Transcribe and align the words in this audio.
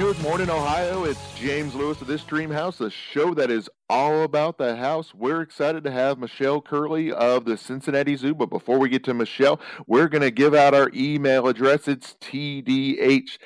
Good 0.00 0.18
morning, 0.22 0.48
Ohio. 0.48 1.04
It's 1.04 1.20
James 1.38 1.74
Lewis 1.74 2.00
of 2.00 2.06
This 2.06 2.24
Dream 2.24 2.50
House, 2.50 2.78
the 2.78 2.90
show 2.90 3.34
that 3.34 3.50
is 3.50 3.68
all 3.90 4.22
about 4.22 4.56
the 4.56 4.74
house. 4.74 5.12
We're 5.14 5.42
excited 5.42 5.84
to 5.84 5.90
have 5.90 6.18
Michelle 6.18 6.62
Curley 6.62 7.12
of 7.12 7.44
the 7.44 7.58
Cincinnati 7.58 8.16
Zoo. 8.16 8.34
But 8.34 8.48
before 8.48 8.78
we 8.78 8.88
get 8.88 9.04
to 9.04 9.12
Michelle, 9.12 9.60
we're 9.86 10.08
going 10.08 10.22
to 10.22 10.30
give 10.30 10.54
out 10.54 10.72
our 10.72 10.90
email 10.94 11.48
address. 11.48 11.86
It's 11.86 12.14
tdhcincy 12.14 13.36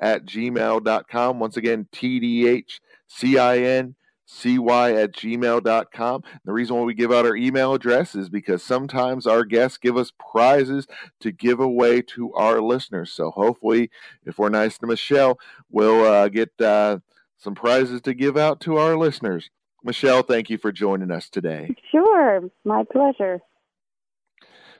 at 0.00 0.24
gmail.com. 0.24 1.38
Once 1.38 1.56
again, 1.56 1.86
tdhcincy 1.92 3.94
cy 4.32 4.92
at 4.94 5.12
gmail.com. 5.12 6.22
The 6.44 6.52
reason 6.52 6.76
why 6.76 6.82
we 6.82 6.94
give 6.94 7.12
out 7.12 7.26
our 7.26 7.36
email 7.36 7.74
address 7.74 8.14
is 8.14 8.28
because 8.28 8.62
sometimes 8.62 9.26
our 9.26 9.44
guests 9.44 9.78
give 9.78 9.96
us 9.96 10.12
prizes 10.32 10.86
to 11.20 11.32
give 11.32 11.60
away 11.60 12.02
to 12.02 12.32
our 12.34 12.60
listeners. 12.60 13.12
So 13.12 13.30
hopefully, 13.30 13.90
if 14.24 14.38
we're 14.38 14.48
nice 14.48 14.78
to 14.78 14.86
Michelle, 14.86 15.38
we'll 15.70 16.04
uh, 16.04 16.28
get 16.28 16.50
uh, 16.60 16.98
some 17.36 17.54
prizes 17.54 18.00
to 18.02 18.14
give 18.14 18.36
out 18.36 18.60
to 18.60 18.78
our 18.78 18.96
listeners. 18.96 19.50
Michelle, 19.84 20.22
thank 20.22 20.48
you 20.48 20.58
for 20.58 20.72
joining 20.72 21.10
us 21.10 21.28
today. 21.28 21.74
Sure, 21.90 22.40
my 22.64 22.84
pleasure. 22.84 23.40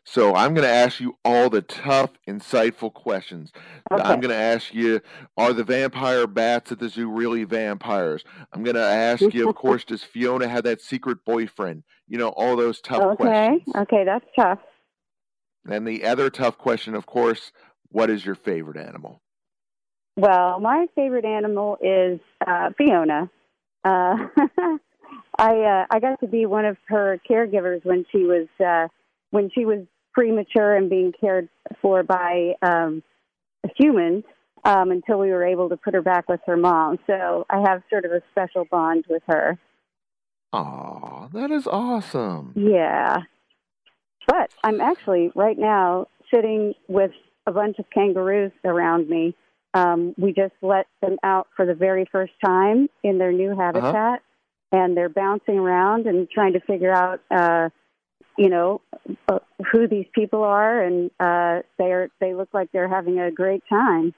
So 0.05 0.35
I'm 0.35 0.53
going 0.53 0.67
to 0.67 0.73
ask 0.73 0.99
you 1.01 1.17
all 1.25 1.49
the 1.49 1.63
tough, 1.63 2.11
insightful 2.29 2.93
questions. 2.93 3.53
Okay. 3.91 4.03
I'm 4.03 4.21
going 4.21 4.35
to 4.35 4.37
ask 4.37 4.75
you, 4.75 5.01
are 5.37 5.53
the 5.53 5.63
vampire 5.63 6.27
bats 6.27 6.73
at 6.73 6.81
the 6.81 6.89
zoo 6.89 7.09
really 7.09 7.45
vampires? 7.45 8.25
I'm 8.53 8.65
going 8.65 8.77
to 8.77 8.83
ask 8.83 9.23
you, 9.33 9.49
of 9.49 9.55
course, 9.57 9.85
does 9.85 10.03
Fiona 10.03 10.49
have 10.49 10.65
that 10.65 10.81
secret 10.81 11.25
boyfriend? 11.25 11.85
You 12.09 12.19
know, 12.19 12.31
all 12.31 12.57
those 12.57 12.81
tough 12.81 13.03
okay. 13.03 13.17
questions. 13.17 13.63
Okay, 13.69 13.81
okay, 13.81 14.05
that's 14.05 14.27
tough. 14.35 14.59
And 15.71 15.87
the 15.87 16.05
other 16.05 16.31
tough 16.31 16.59
question, 16.59 16.95
of 16.95 17.07
course, 17.07 17.53
what 17.91 18.11
is 18.11 18.27
your 18.27 18.35
favorite 18.35 18.77
animal? 18.77 19.23
Well, 20.17 20.59
my 20.61 20.87
favorite 20.95 21.25
animal 21.25 21.79
is 21.81 22.21
uh, 22.45 22.71
Fiona. 22.77 23.31
Uh, 23.85 24.17
I 25.39 25.61
uh, 25.61 25.87
I 25.91 26.01
got 26.01 26.21
to 26.21 26.27
be 26.27 26.47
one 26.47 26.65
of 26.65 26.77
her 26.89 27.19
caregivers 27.29 27.85
when 27.85 28.05
she 28.13 28.25
was 28.25 28.49
uh, 28.65 28.89
when 29.31 29.51
she 29.55 29.65
was 29.65 29.87
premature 30.13 30.77
and 30.77 30.91
being 30.91 31.13
cared 31.19 31.49
for 31.81 32.03
by 32.03 32.55
um, 32.63 33.03
humans 33.77 34.25
um, 34.65 34.91
until 34.91 35.19
we 35.19 35.31
were 35.31 35.45
able 35.45 35.69
to 35.69 35.77
put 35.77 35.95
her 35.95 36.03
back 36.03 36.29
with 36.29 36.41
her 36.47 36.57
mom. 36.57 36.99
So 37.07 37.47
I 37.51 37.61
have 37.69 37.83
sort 37.91 38.05
of 38.05 38.13
a 38.13 38.23
special 38.31 38.65
bond 38.65 39.05
with 39.09 39.23
her. 39.27 39.59
Aw, 40.53 41.29
that 41.33 41.51
is 41.51 41.67
awesome. 41.67 42.53
Yeah. 42.55 43.23
But 44.27 44.51
I'm 44.63 44.81
actually 44.81 45.33
right 45.35 45.59
now 45.59 46.07
sitting 46.33 46.75
with 46.89 47.11
a 47.47 47.53
bunch 47.53 47.79
of 47.79 47.87
kangaroos 47.91 48.53
around 48.65 49.09
me. 49.09 49.35
Um, 49.75 50.15
we 50.19 50.33
just 50.33 50.53
let 50.61 50.87
them 51.01 51.17
out 51.23 51.49
for 51.57 51.65
the 51.65 51.75
very 51.75 52.07
first 52.13 52.33
time 52.45 52.89
in 53.03 53.19
their 53.19 53.33
new 53.33 53.57
habitat, 53.57 54.23
and 54.71 54.97
they're 54.97 55.09
bouncing 55.09 55.59
around 55.59 56.07
and 56.07 56.29
trying 56.31 56.53
to 56.53 56.61
figure 56.61 56.93
out, 56.93 57.21
uh, 57.31 57.71
you 58.37 58.49
know, 58.49 58.81
uh, 59.29 59.39
who 59.71 59.87
these 59.87 60.07
people 60.15 60.43
are, 60.43 60.83
and 60.83 61.11
uh, 61.21 61.63
they're 61.79 62.09
they 62.21 62.35
look 62.35 62.49
like 62.53 62.71
they're 62.73 62.89
having 62.89 63.21
a 63.21 63.31
great 63.31 63.63
time. 63.69 64.15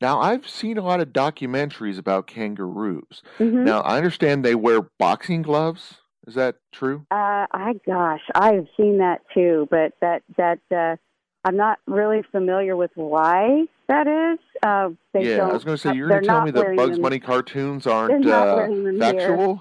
Now, 0.00 0.20
I've 0.20 0.48
seen 0.48 0.78
a 0.78 0.82
lot 0.82 1.00
of 1.00 1.08
documentaries 1.12 1.96
about 1.96 2.26
kangaroos. 2.26 3.22
hmm 3.38 3.64
Now, 3.64 3.82
I 3.82 3.96
understand 3.96 4.44
they 4.44 4.56
wear 4.56 4.82
boxing 4.98 5.42
gloves. 5.42 5.98
Is 6.26 6.34
that 6.34 6.56
true? 6.72 7.06
Uh, 7.10 7.46
I 7.50 7.74
gosh, 7.86 8.22
I've 8.34 8.66
seen 8.76 8.98
that 8.98 9.22
too, 9.34 9.68
but 9.70 9.92
that 10.00 10.22
that 10.36 10.60
uh, 10.70 10.96
I'm 11.44 11.56
not 11.56 11.78
really 11.86 12.22
familiar 12.30 12.76
with 12.76 12.92
why 12.94 13.66
that 13.88 14.06
is. 14.06 14.38
Uh, 14.62 14.90
they 15.12 15.24
yeah, 15.24 15.36
don't, 15.38 15.50
I 15.50 15.54
was 15.54 15.64
going 15.64 15.76
to 15.76 15.80
say, 15.80 15.94
you're 15.94 16.08
going 16.08 16.22
to 16.22 16.26
tell 16.26 16.44
me 16.44 16.50
that 16.52 16.76
Bugs 16.76 16.98
Bunny 16.98 17.18
cartoons 17.18 17.86
aren't 17.86 18.26
uh, 18.26 18.68
factual? 18.98 19.60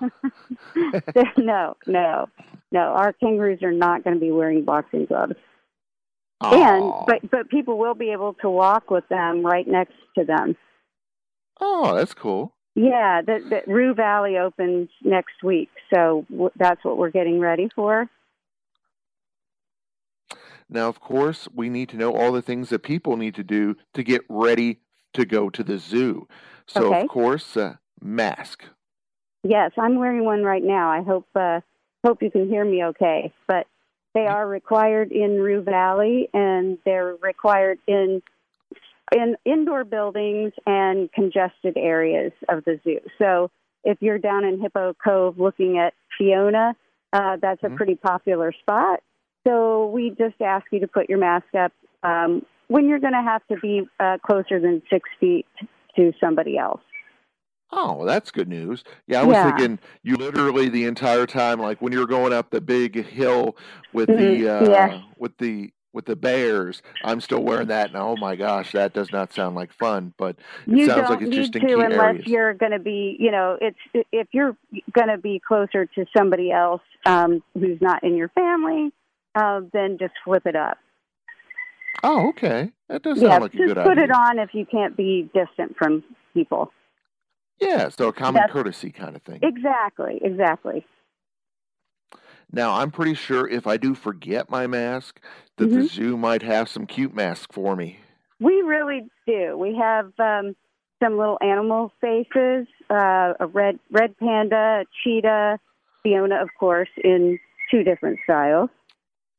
no, 1.38 1.76
no, 1.88 2.30
no. 2.72 2.80
Our 2.80 3.14
kangaroos 3.14 3.64
are 3.64 3.72
not 3.72 4.04
going 4.04 4.16
to 4.16 4.20
be 4.20 4.32
wearing 4.32 4.64
boxing 4.64 5.06
gloves, 5.06 5.34
and 6.42 6.94
but 7.06 7.30
but 7.30 7.50
people 7.50 7.78
will 7.78 7.96
be 7.96 8.12
able 8.12 8.34
to 8.42 8.50
walk 8.50 8.90
with 8.90 9.08
them 9.10 9.46
right 9.46 9.68
next 9.68 9.94
to 10.18 10.26
them. 10.26 10.56
Oh, 11.60 11.96
that's 11.96 12.14
cool. 12.14 12.54
Yeah, 12.74 13.22
the, 13.22 13.62
the 13.66 13.72
Roo 13.72 13.94
Valley 13.94 14.38
opens 14.38 14.90
next 15.04 15.44
week, 15.44 15.70
so 15.94 16.26
w- 16.30 16.52
that's 16.56 16.84
what 16.86 16.98
we're 16.98 17.10
getting 17.10 17.40
ready 17.40 17.70
for. 17.76 18.10
Now, 20.70 20.88
of 20.88 21.02
course, 21.02 21.50
we 21.54 21.70
need 21.70 21.90
to 21.90 21.98
know 21.98 22.14
all 22.14 22.32
the 22.32 22.42
things 22.42 22.70
that 22.70 22.82
people 22.82 23.18
need 23.18 23.36
to 23.36 23.44
do 23.44 23.76
to 23.94 24.04
get 24.04 24.22
ready 24.30 24.80
to 25.14 25.26
go 25.26 25.50
to 25.50 25.64
the 25.64 25.78
zoo. 25.78 26.30
So, 26.66 26.88
Okay. 26.88 27.02
of 27.02 27.10
course, 27.10 27.58
uh, 27.58 27.76
mask. 28.00 28.64
Yes, 29.44 29.72
I'm 29.78 29.98
wearing 29.98 30.24
one 30.24 30.44
right 30.44 30.64
now. 30.64 30.90
I 30.90 31.02
hope 31.02 31.28
uh, 31.36 31.60
hope 32.06 32.22
you 32.22 32.32
can 32.32 32.48
hear 32.48 32.66
me 32.66 32.84
okay. 32.86 33.34
But 33.48 33.68
they 34.14 34.28
are 34.28 34.46
required 34.48 35.12
in 35.12 35.40
Roo 35.40 35.62
Valley, 35.62 36.30
and 36.34 36.78
they're 36.86 37.16
required 37.22 37.80
in 37.88 38.22
in 39.14 39.36
indoor 39.44 39.84
buildings 39.84 40.54
and 40.66 41.12
congested 41.12 41.76
areas 41.76 42.32
of 42.48 42.64
the 42.64 42.80
zoo. 42.84 43.00
So 43.18 43.52
if 43.84 43.98
you're 44.02 44.20
down 44.20 44.46
in 44.46 44.62
Hippo 44.62 44.96
Cove 45.04 45.38
looking 45.38 45.78
at 45.78 45.94
Fiona, 46.18 46.76
uh, 47.12 47.38
that's 47.42 47.62
a 47.64 47.68
Mhm. 47.68 47.76
pretty 47.76 47.96
popular 47.96 48.54
spot. 48.54 49.02
So 49.46 49.88
we 49.88 50.12
just 50.12 50.42
ask 50.42 50.66
you 50.72 50.80
to 50.80 50.88
put 50.88 51.10
your 51.10 51.18
mask 51.18 51.54
up 51.56 51.74
um, 52.04 52.46
when 52.68 52.88
you're 52.88 53.00
going 53.00 53.14
to 53.14 53.22
have 53.22 53.46
to 53.48 53.58
be 53.58 53.88
uh, 54.00 54.18
closer 54.20 54.60
than 54.60 54.82
six 54.90 55.10
feet 55.20 55.46
to 55.98 56.14
somebody 56.20 56.58
else. 56.58 56.82
Oh, 57.74 57.94
well, 57.94 58.06
that's 58.06 58.32
good 58.32 58.50
news. 58.50 58.84
Yeah, 59.08 59.22
I 59.22 59.24
was 59.24 59.36
Yeah. 59.36 59.52
thinking 59.56 59.80
you 60.04 60.16
literally 60.18 60.70
the 60.70 60.86
entire 60.86 61.26
time, 61.26 61.60
like 61.60 61.82
when 61.82 61.94
you 61.94 62.00
were 62.00 62.08
going 62.08 62.34
up 62.34 62.50
the 62.50 62.62
big 62.62 63.06
hill 63.06 63.56
with 63.94 64.10
the 64.10 64.50
uh, 64.50 64.70
yeah. 64.70 65.02
with 65.18 65.38
the 65.38 65.72
with 65.94 66.06
the 66.06 66.16
bears. 66.16 66.82
I'm 67.04 67.20
still 67.22 67.44
wearing 67.44 67.68
that, 67.68 67.88
and 67.88 67.98
oh 67.98 68.16
my 68.16 68.36
gosh, 68.36 68.72
that 68.74 68.94
does 68.94 69.12
not 69.12 69.34
sound 69.34 69.56
like 69.56 69.74
fun. 69.74 70.14
But 70.18 70.38
it 70.68 70.78
you 70.78 70.86
sounds 70.86 71.10
like 71.10 71.22
it's 71.22 71.36
just 71.36 71.56
in 71.56 71.62
to 71.62 71.68
key 71.68 71.74
unless 71.74 71.98
areas. 72.00 72.28
you're 72.28 72.54
going 72.54 72.72
to 72.72 72.80
be 72.80 73.16
you 73.20 73.32
know 73.32 73.58
it's 73.62 73.78
if 74.12 74.28
you're 74.32 74.56
going 74.94 75.08
to 75.10 75.18
be 75.18 75.42
closer 75.46 75.86
to 75.86 76.06
somebody 76.16 76.52
else 76.52 76.82
um 77.06 77.42
who's 77.54 77.80
not 77.82 78.04
in 78.04 78.16
your 78.16 78.30
family 78.30 78.92
uh, 79.36 79.62
then 79.74 79.98
just 79.98 80.14
flip 80.24 80.46
it 80.46 80.56
up 80.56 80.78
Oh, 82.04 82.30
okay, 82.30 82.72
that 82.90 83.04
does 83.04 83.20
sound 83.20 83.44
like 83.44 83.54
a 83.54 83.58
good 83.58 83.78
idea. 83.78 83.84
just 83.84 83.88
put 83.88 83.98
it 83.98 84.12
on 84.12 84.40
if 84.40 84.54
you 84.54 84.66
can't 84.66 84.96
be 84.98 85.30
distant 85.34 85.76
from 85.78 86.04
people 86.34 86.72
Yeah, 87.62 87.90
so 87.90 88.08
a 88.10 88.14
common 88.14 88.42
That's- 88.42 88.52
courtesy 88.52 88.92
kind 88.92 89.16
of 89.16 89.22
thing. 89.22 89.40
exactly 89.44 90.20
exactly 90.24 90.86
Now, 92.54 92.72
I'm 92.74 92.92
pretty 92.92 93.14
sure 93.14 93.48
if 93.48 93.66
I 93.66 93.78
do 93.78 93.96
forget 93.96 94.50
my 94.50 94.68
mask, 94.68 95.22
that 95.56 95.70
the 95.70 95.78
Mhm. 95.78 95.88
zoo 95.88 96.18
might 96.18 96.42
have 96.42 96.68
some 96.68 96.86
cute 96.86 97.14
masks 97.14 97.48
for 97.56 97.76
me. 97.78 98.00
we 98.42 98.60
really 98.64 99.08
do 99.28 99.56
we 99.56 99.76
have 99.76 100.12
um 100.20 100.56
some 101.00 101.16
little 101.16 101.38
animal 101.44 101.94
faces 102.02 102.66
uh 102.90 103.34
a 103.40 103.46
red 103.46 103.78
red 103.92 104.18
panda 104.18 104.82
a 104.82 104.86
cheetah 105.04 105.60
fiona 106.02 106.42
of 106.42 106.50
course 106.60 106.90
in 107.04 107.38
two 107.70 107.84
different 107.84 108.18
styles 108.24 108.72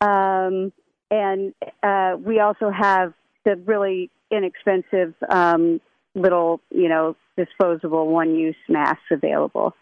um 0.01 0.73
and 1.11 1.53
uh 1.83 2.17
we 2.21 2.39
also 2.39 2.71
have 2.71 3.13
the 3.45 3.57
really 3.57 4.09
inexpensive 4.31 5.15
um 5.29 5.81
little 6.15 6.61
you 6.71 6.89
know 6.89 7.17
disposable 7.37 8.09
one 8.09 8.35
use 8.35 8.57
masks 8.69 9.05
available 9.11 9.75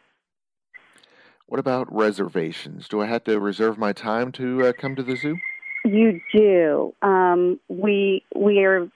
What 1.47 1.59
about 1.59 1.93
reservations? 1.93 2.87
Do 2.87 3.01
I 3.03 3.07
have 3.07 3.25
to 3.25 3.41
reserve 3.41 3.77
my 3.77 3.93
time 3.93 4.31
to 4.33 4.67
uh, 4.67 4.73
come 4.73 4.95
to 4.95 5.03
the 5.03 5.17
zoo? 5.17 5.39
You 5.85 6.21
do. 6.33 6.95
Um, 7.03 7.59
we 7.69 8.25
we 8.35 8.61
are 8.61 8.89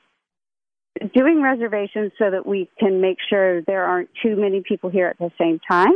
doing 1.13 1.43
reservations 1.43 2.13
so 2.19 2.31
that 2.31 2.47
we 2.47 2.71
can 2.79 3.01
make 3.01 3.19
sure 3.29 3.63
there 3.63 3.85
aren't 3.85 4.11
too 4.23 4.37
many 4.37 4.63
people 4.67 4.91
here 4.91 5.09
at 5.09 5.19
the 5.19 5.31
same 5.39 5.59
time. 5.69 5.95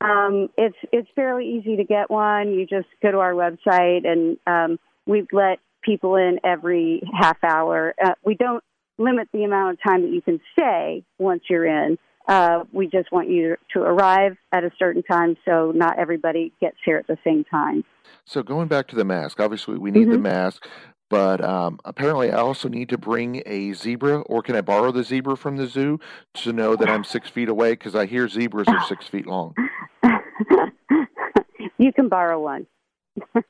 Um, 0.00 0.48
it's 0.58 0.76
it's 0.92 1.08
fairly 1.14 1.46
easy 1.46 1.76
to 1.76 1.84
get 1.84 2.10
one. 2.10 2.52
You 2.52 2.66
just 2.66 2.88
go 3.02 3.12
to 3.12 3.18
our 3.18 3.32
website, 3.32 4.06
and 4.06 4.36
um, 4.46 4.78
we 5.06 5.26
let 5.32 5.60
people 5.82 6.16
in 6.16 6.40
every 6.42 7.02
half 7.12 7.38
hour. 7.44 7.94
Uh, 8.02 8.14
we 8.24 8.34
don't 8.34 8.64
limit 8.98 9.28
the 9.32 9.44
amount 9.44 9.72
of 9.72 9.82
time 9.82 10.02
that 10.02 10.10
you 10.10 10.22
can 10.22 10.40
stay 10.52 11.04
once 11.18 11.42
you're 11.48 11.66
in. 11.66 11.98
Uh, 12.26 12.64
we 12.72 12.86
just 12.86 13.12
want 13.12 13.28
you 13.28 13.56
to 13.72 13.80
arrive 13.80 14.36
at 14.52 14.64
a 14.64 14.70
certain 14.78 15.02
time, 15.02 15.36
so 15.44 15.72
not 15.74 15.98
everybody 15.98 16.52
gets 16.60 16.76
here 16.84 16.96
at 16.96 17.06
the 17.06 17.18
same 17.22 17.44
time. 17.44 17.84
So 18.24 18.42
going 18.42 18.68
back 18.68 18.88
to 18.88 18.96
the 18.96 19.04
mask, 19.04 19.40
obviously 19.40 19.76
we 19.76 19.90
need 19.90 20.10
the 20.10 20.16
Mhm. 20.16 20.22
mask, 20.22 20.66
but 21.10 21.44
um, 21.44 21.78
apparently 21.84 22.32
I 22.32 22.38
also 22.38 22.68
need 22.68 22.88
to 22.90 22.98
bring 22.98 23.42
a 23.44 23.74
zebra, 23.74 24.20
or 24.22 24.40
can 24.42 24.56
I 24.56 24.62
borrow 24.62 24.90
the 24.90 25.02
zebra 25.02 25.36
from 25.36 25.56
the 25.58 25.66
zoo 25.66 26.00
to 26.34 26.52
know 26.52 26.76
that 26.76 26.88
I'm 26.88 27.04
six 27.04 27.28
feet 27.28 27.50
away? 27.50 27.72
Because 27.72 27.94
I 27.94 28.06
hear 28.06 28.26
zebras 28.26 28.68
are 28.72 28.80
six 28.80 29.06
feet 29.06 29.26
long. 29.26 29.54
you 31.78 31.92
can 31.92 32.08
borrow 32.08 32.40
one. 32.40 32.66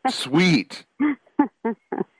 Sweet. 0.08 0.84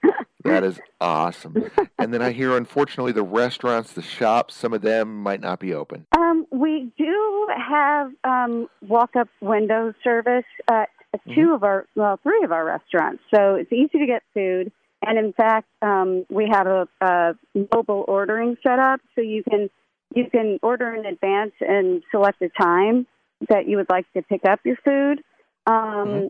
That 0.45 0.63
is 0.63 0.79
awesome. 1.01 1.71
and 1.97 2.13
then 2.13 2.21
I 2.21 2.31
hear, 2.31 2.55
unfortunately, 2.55 3.11
the 3.11 3.23
restaurants, 3.23 3.93
the 3.93 4.01
shops, 4.01 4.55
some 4.55 4.73
of 4.73 4.81
them 4.81 5.21
might 5.23 5.41
not 5.41 5.59
be 5.59 5.73
open. 5.73 6.05
Um, 6.17 6.45
we 6.51 6.91
do 6.97 7.47
have 7.57 8.11
um, 8.23 8.67
walk-up 8.81 9.27
window 9.41 9.93
service 10.03 10.45
at 10.69 10.89
2 11.13 11.31
mm-hmm. 11.31 11.51
of 11.53 11.63
our, 11.63 11.85
well, 11.95 12.19
three 12.21 12.43
of 12.43 12.51
our 12.51 12.65
restaurants. 12.65 13.23
So 13.33 13.55
it's 13.55 13.71
easy 13.71 13.99
to 13.99 14.05
get 14.05 14.23
food. 14.33 14.71
And 15.05 15.17
in 15.19 15.33
fact, 15.33 15.67
um, 15.81 16.25
we 16.29 16.49
have 16.51 16.67
a, 16.67 16.87
a 17.01 17.35
mobile 17.73 18.05
ordering 18.07 18.57
set 18.63 18.79
up, 18.79 19.01
so 19.13 19.21
you 19.21 19.43
can 19.43 19.69
you 20.15 20.29
can 20.29 20.59
order 20.63 20.93
in 20.95 21.05
advance 21.05 21.51
and 21.59 22.01
select 22.09 22.41
a 22.41 22.49
time 22.49 23.05
that 23.49 23.67
you 23.67 23.77
would 23.77 23.89
like 23.89 24.05
to 24.13 24.21
pick 24.21 24.45
up 24.45 24.59
your 24.63 24.77
food. 24.77 25.21
Um, 25.67 25.75
mm-hmm. 25.75 26.27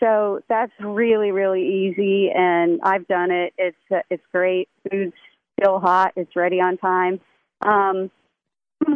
So 0.00 0.40
that's 0.48 0.72
really 0.80 1.30
really 1.30 1.66
easy, 1.66 2.30
and 2.34 2.80
I've 2.82 3.06
done 3.06 3.30
it. 3.30 3.52
It's 3.58 3.76
uh, 3.92 4.00
it's 4.10 4.22
great. 4.32 4.68
Food's 4.90 5.12
still 5.60 5.78
hot. 5.78 6.12
It's 6.16 6.34
ready 6.34 6.60
on 6.60 6.78
time. 6.78 7.20
Um, 7.64 8.10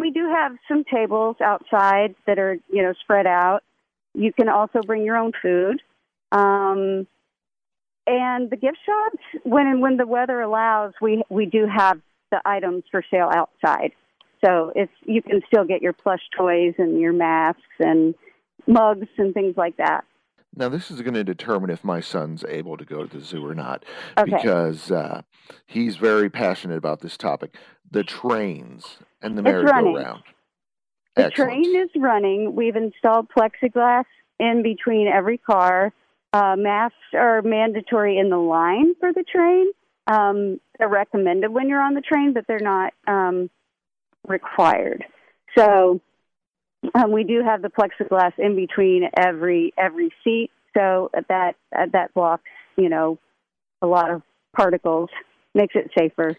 we 0.00 0.10
do 0.10 0.28
have 0.28 0.52
some 0.66 0.84
tables 0.84 1.36
outside 1.42 2.14
that 2.26 2.38
are 2.38 2.56
you 2.70 2.82
know 2.82 2.94
spread 3.02 3.26
out. 3.26 3.60
You 4.14 4.32
can 4.32 4.48
also 4.48 4.80
bring 4.84 5.04
your 5.04 5.16
own 5.16 5.32
food. 5.40 5.82
Um, 6.32 7.06
and 8.06 8.48
the 8.48 8.56
gift 8.56 8.78
shops, 8.84 9.22
when 9.44 9.80
when 9.80 9.98
the 9.98 10.06
weather 10.06 10.40
allows, 10.40 10.94
we 11.00 11.22
we 11.28 11.46
do 11.46 11.66
have 11.66 12.00
the 12.30 12.40
items 12.44 12.84
for 12.90 13.02
sale 13.10 13.30
outside. 13.32 13.92
So 14.44 14.72
it's 14.74 14.92
you 15.04 15.22
can 15.22 15.42
still 15.46 15.64
get 15.64 15.82
your 15.82 15.92
plush 15.92 16.22
toys 16.36 16.74
and 16.78 16.98
your 16.98 17.12
masks 17.12 17.62
and 17.78 18.14
mugs 18.66 19.08
and 19.18 19.34
things 19.34 19.56
like 19.56 19.76
that. 19.76 20.04
Now, 20.58 20.68
this 20.68 20.90
is 20.90 21.00
going 21.02 21.14
to 21.14 21.22
determine 21.22 21.70
if 21.70 21.84
my 21.84 22.00
son's 22.00 22.44
able 22.48 22.76
to 22.76 22.84
go 22.84 23.06
to 23.06 23.18
the 23.18 23.24
zoo 23.24 23.46
or 23.46 23.54
not, 23.54 23.84
okay. 24.18 24.28
because 24.28 24.90
uh, 24.90 25.22
he's 25.66 25.96
very 25.96 26.28
passionate 26.28 26.76
about 26.76 27.00
this 27.00 27.16
topic. 27.16 27.54
The 27.88 28.02
trains 28.02 28.98
and 29.22 29.38
the 29.38 29.42
merry-go-round. 29.42 30.24
The 31.14 31.26
Excellent. 31.26 31.52
train 31.52 31.76
is 31.76 31.90
running. 31.96 32.56
We've 32.56 32.74
installed 32.74 33.28
plexiglass 33.30 34.04
in 34.40 34.64
between 34.64 35.06
every 35.06 35.38
car. 35.38 35.92
Uh, 36.32 36.56
masks 36.58 36.96
are 37.14 37.40
mandatory 37.42 38.18
in 38.18 38.28
the 38.28 38.36
line 38.36 38.94
for 38.98 39.12
the 39.12 39.22
train. 39.22 39.70
Um, 40.08 40.60
they're 40.76 40.88
recommended 40.88 41.50
when 41.50 41.68
you're 41.68 41.80
on 41.80 41.94
the 41.94 42.00
train, 42.00 42.32
but 42.32 42.46
they're 42.48 42.58
not 42.58 42.94
um, 43.06 43.48
required. 44.26 45.04
So 45.56 46.00
um, 46.94 47.12
we 47.12 47.24
do 47.24 47.42
have 47.42 47.62
the 47.62 47.68
plexiglass 47.68 48.32
in 48.38 48.56
between 48.56 49.08
every 49.16 49.72
every 49.76 50.10
seat, 50.24 50.50
so 50.76 51.10
that 51.28 51.56
that 51.72 52.14
blocks 52.14 52.44
you 52.76 52.88
know 52.88 53.18
a 53.82 53.86
lot 53.86 54.10
of 54.10 54.22
particles, 54.56 55.10
makes 55.54 55.74
it 55.74 55.90
safer. 55.96 56.36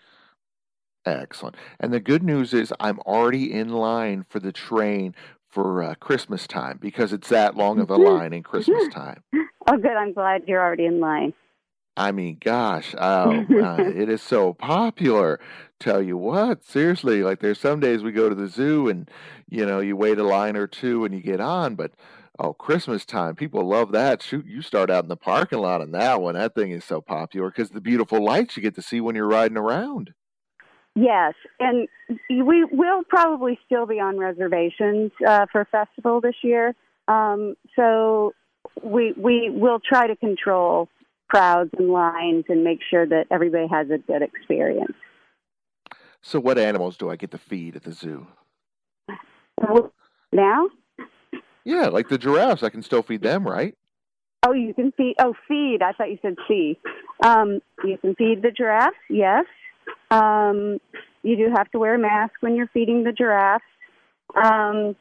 Excellent. 1.06 1.56
And 1.80 1.94
the 1.94 2.00
good 2.00 2.24
news 2.24 2.54
is 2.54 2.74
I'm 2.80 3.00
already 3.00 3.54
in 3.54 3.70
line 3.70 4.26
for 4.28 4.40
the 4.40 4.52
train 4.52 5.16
for 5.50 5.82
uh, 5.82 5.96
Christmas 5.96 6.46
time 6.46 6.78
because 6.80 7.14
it's 7.14 7.30
that 7.30 7.56
long 7.56 7.80
of 7.80 7.90
a 7.90 7.96
mm-hmm. 7.96 8.18
line 8.18 8.34
in 8.34 8.44
Christmas 8.44 8.88
time. 8.94 9.24
Oh, 9.34 9.78
good. 9.78 9.92
I'm 9.92 10.14
glad 10.14 10.44
you're 10.48 10.62
already 10.62 10.86
in 10.86 11.00
line. 11.00 11.34
I 11.98 12.12
mean, 12.12 12.38
gosh, 12.40 12.96
oh, 12.98 13.32
uh, 13.64 13.78
it 13.82 14.10
is 14.10 14.22
so 14.22 14.54
popular. 14.54 15.40
Tell 15.80 16.02
you 16.02 16.18
what, 16.18 16.64
seriously, 16.66 17.24
like 17.24 17.40
there's 17.40 17.60
some 17.60 17.80
days 17.80 18.04
we 18.04 18.12
go 18.12 18.28
to 18.28 18.36
the 18.36 18.50
zoo 18.50 18.90
and, 18.90 19.10
you 19.50 19.66
know, 19.66 19.80
you 19.80 19.96
wait 19.96 20.18
a 20.18 20.24
line 20.24 20.58
or 20.58 20.68
two 20.68 21.06
and 21.06 21.14
you 21.14 21.22
get 21.22 21.40
on, 21.40 21.76
but 21.76 21.94
oh, 22.38 22.54
Christmas 22.54 23.06
time, 23.06 23.36
people 23.36 23.64
love 23.64 23.94
that. 23.94 24.22
Shoot, 24.22 24.46
you 24.46 24.62
start 24.62 24.90
out 24.90 25.04
in 25.04 25.10
the 25.10 25.16
parking 25.16 25.60
lot 25.60 25.80
on 25.82 25.92
that 25.92 26.22
one. 26.22 26.36
That 26.36 26.54
thing 26.54 26.72
is 26.72 26.84
so 26.84 27.00
popular 27.00 27.50
because 27.50 27.70
the 27.70 27.80
beautiful 27.80 28.24
lights 28.24 28.58
you 28.58 28.64
get 28.64 28.76
to 28.76 28.82
see 28.82 29.00
when 29.00 29.16
you're 29.16 29.28
riding 29.28 29.58
around. 29.58 30.14
Yes, 30.96 31.34
and 31.62 31.88
we 32.30 32.66
will 32.66 33.04
probably 33.08 33.58
still 33.66 33.86
be 33.86 34.02
on 34.02 34.18
reservations 34.18 35.12
uh, 35.26 35.46
for 35.52 35.66
festival 35.72 36.20
this 36.20 36.36
year. 36.44 36.76
Um, 37.08 37.56
so 37.76 38.34
we 38.84 39.14
we 39.16 39.50
will 39.50 39.80
try 39.80 40.08
to 40.08 40.16
control 40.16 40.90
crowds 41.30 41.70
and 41.78 41.90
lines 41.90 42.46
and 42.50 42.64
make 42.64 42.80
sure 42.90 43.06
that 43.06 43.28
everybody 43.32 43.68
has 43.68 43.90
a 43.90 44.00
good 44.00 44.24
experience. 44.24 44.96
So, 46.22 46.40
what 46.40 46.58
animals 46.58 46.98
do 46.98 47.10
I 47.10 47.16
get 47.16 47.32
to 47.32 47.38
feed 47.38 47.76
at 47.76 47.84
the 47.84 47.92
zoo? 47.92 48.28
Now? 50.32 50.70
Yeah, 51.64 51.88
like 51.88 52.10
the 52.10 52.18
giraffes. 52.18 52.64
I 52.64 52.70
can 52.70 52.82
still 52.82 53.02
feed 53.02 53.22
them, 53.22 53.48
right? 53.48 53.76
Oh, 54.46 54.54
you 54.54 54.74
can 54.74 54.92
feed. 54.94 55.16
Oh, 55.20 55.34
feed. 55.48 55.80
I 55.82 55.92
thought 55.92 56.10
you 56.10 56.20
said 56.22 56.36
see. 56.48 56.80
Um, 57.24 57.60
you 57.84 57.98
can 57.98 58.16
feed 58.16 58.42
the 58.42 58.52
giraffes. 58.52 58.96
Yes. 59.10 59.46
Um, 60.12 60.80
you 61.24 61.36
do 61.36 61.50
have 61.56 61.70
to 61.72 61.80
wear 61.80 61.96
a 61.96 62.00
mask 62.00 62.34
when 62.40 62.56
you're 62.56 62.70
feeding 62.74 63.04
the 63.04 63.12
giraffes. 63.12 63.64
Um, 64.36 64.96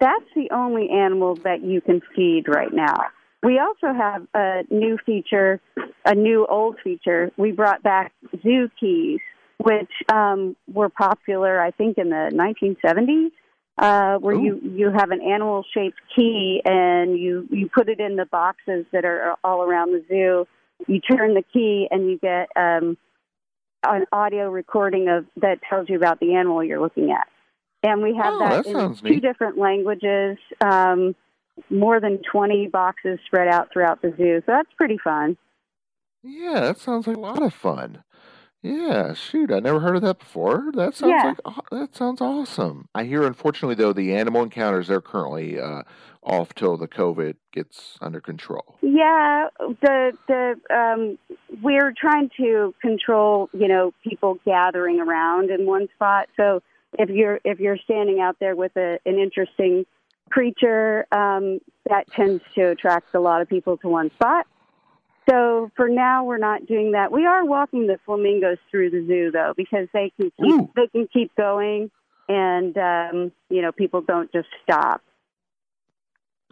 that's 0.00 0.24
the 0.34 0.48
only 0.52 0.88
animal 0.90 1.34
that 1.36 1.62
you 1.62 1.80
can 1.80 2.00
feed 2.14 2.44
right 2.48 2.72
now. 2.72 2.96
We 3.42 3.58
also 3.58 3.92
have 3.92 4.26
a 4.34 4.62
new 4.70 4.98
feature, 5.04 5.60
a 6.04 6.14
new 6.14 6.46
old 6.46 6.76
feature. 6.82 7.30
We 7.36 7.52
brought 7.52 7.82
back 7.82 8.12
zoo 8.42 8.70
keys, 8.80 9.20
which 9.58 9.90
um, 10.12 10.56
were 10.72 10.88
popular, 10.88 11.60
I 11.60 11.70
think, 11.70 11.98
in 11.98 12.10
the 12.10 12.30
1970s. 12.32 13.30
Uh, 13.78 14.16
where 14.20 14.34
Ooh. 14.34 14.42
you 14.42 14.60
you 14.62 14.90
have 14.90 15.10
an 15.10 15.20
animal 15.20 15.62
shaped 15.74 15.98
key 16.16 16.62
and 16.64 17.18
you 17.18 17.46
you 17.50 17.68
put 17.68 17.90
it 17.90 18.00
in 18.00 18.16
the 18.16 18.24
boxes 18.24 18.86
that 18.90 19.04
are 19.04 19.36
all 19.44 19.62
around 19.62 19.92
the 19.92 20.02
zoo. 20.08 20.46
You 20.86 21.00
turn 21.00 21.34
the 21.34 21.44
key 21.52 21.86
and 21.90 22.08
you 22.08 22.18
get 22.18 22.48
um, 22.56 22.96
an 23.86 24.06
audio 24.12 24.48
recording 24.48 25.08
of 25.08 25.26
that 25.42 25.60
tells 25.68 25.88
you 25.88 25.96
about 25.96 26.20
the 26.20 26.34
animal 26.34 26.64
you're 26.64 26.80
looking 26.80 27.10
at. 27.10 27.26
And 27.82 28.02
we 28.02 28.16
have 28.16 28.34
oh, 28.34 28.38
that, 28.38 28.64
that 28.64 28.70
in 28.70 28.94
two 28.94 29.08
neat. 29.10 29.22
different 29.22 29.58
languages, 29.58 30.38
um, 30.60 31.14
more 31.70 32.00
than 32.00 32.20
20 32.30 32.68
boxes 32.68 33.18
spread 33.26 33.48
out 33.48 33.72
throughout 33.72 34.02
the 34.02 34.12
zoo. 34.16 34.42
So 34.46 34.52
that's 34.52 34.72
pretty 34.76 34.98
fun. 35.02 35.36
Yeah, 36.22 36.60
that 36.60 36.78
sounds 36.78 37.06
like 37.06 37.16
a 37.16 37.20
lot 37.20 37.42
of 37.42 37.54
fun. 37.54 38.02
Yeah, 38.62 39.14
shoot, 39.14 39.52
I 39.52 39.60
never 39.60 39.80
heard 39.80 39.96
of 39.96 40.02
that 40.02 40.18
before. 40.18 40.70
That 40.74 40.94
sounds 40.94 41.12
yeah. 41.12 41.34
like 41.44 41.70
that 41.70 41.94
sounds 41.94 42.20
awesome. 42.20 42.88
I 42.94 43.04
hear, 43.04 43.24
unfortunately, 43.24 43.76
though, 43.76 43.92
the 43.92 44.14
animal 44.14 44.42
encounters 44.42 44.88
they're 44.88 45.00
currently 45.00 45.60
uh, 45.60 45.82
off 46.22 46.54
till 46.54 46.76
the 46.76 46.88
COVID 46.88 47.36
gets 47.52 47.96
under 48.00 48.20
control. 48.20 48.76
Yeah, 48.82 49.48
the 49.58 50.12
the 50.26 50.56
um, 50.74 51.18
we're 51.62 51.92
trying 51.96 52.30
to 52.38 52.74
control, 52.82 53.48
you 53.52 53.68
know, 53.68 53.92
people 54.02 54.38
gathering 54.44 55.00
around 55.00 55.50
in 55.50 55.66
one 55.66 55.88
spot. 55.94 56.28
So 56.36 56.62
if 56.98 57.08
you're 57.08 57.40
if 57.44 57.60
you're 57.60 57.78
standing 57.78 58.20
out 58.20 58.36
there 58.40 58.56
with 58.56 58.76
a, 58.76 58.98
an 59.06 59.18
interesting 59.18 59.86
creature, 60.30 61.06
um, 61.12 61.60
that 61.88 62.10
tends 62.10 62.42
to 62.56 62.70
attract 62.70 63.14
a 63.14 63.20
lot 63.20 63.42
of 63.42 63.48
people 63.48 63.76
to 63.78 63.88
one 63.88 64.10
spot. 64.12 64.46
So 65.28 65.70
for 65.74 65.88
now, 65.88 66.24
we're 66.24 66.38
not 66.38 66.66
doing 66.66 66.92
that. 66.92 67.10
We 67.10 67.26
are 67.26 67.44
walking 67.44 67.86
the 67.86 67.98
flamingos 68.04 68.58
through 68.70 68.90
the 68.90 69.04
zoo 69.06 69.30
though, 69.32 69.54
because 69.56 69.88
they 69.92 70.12
can 70.18 70.30
keep 70.40 70.52
Ooh. 70.52 70.70
they 70.76 70.86
can 70.86 71.08
keep 71.12 71.34
going, 71.34 71.90
and 72.28 72.76
um, 72.78 73.32
you 73.50 73.62
know 73.62 73.72
people 73.72 74.02
don't 74.02 74.30
just 74.32 74.48
stop. 74.62 75.02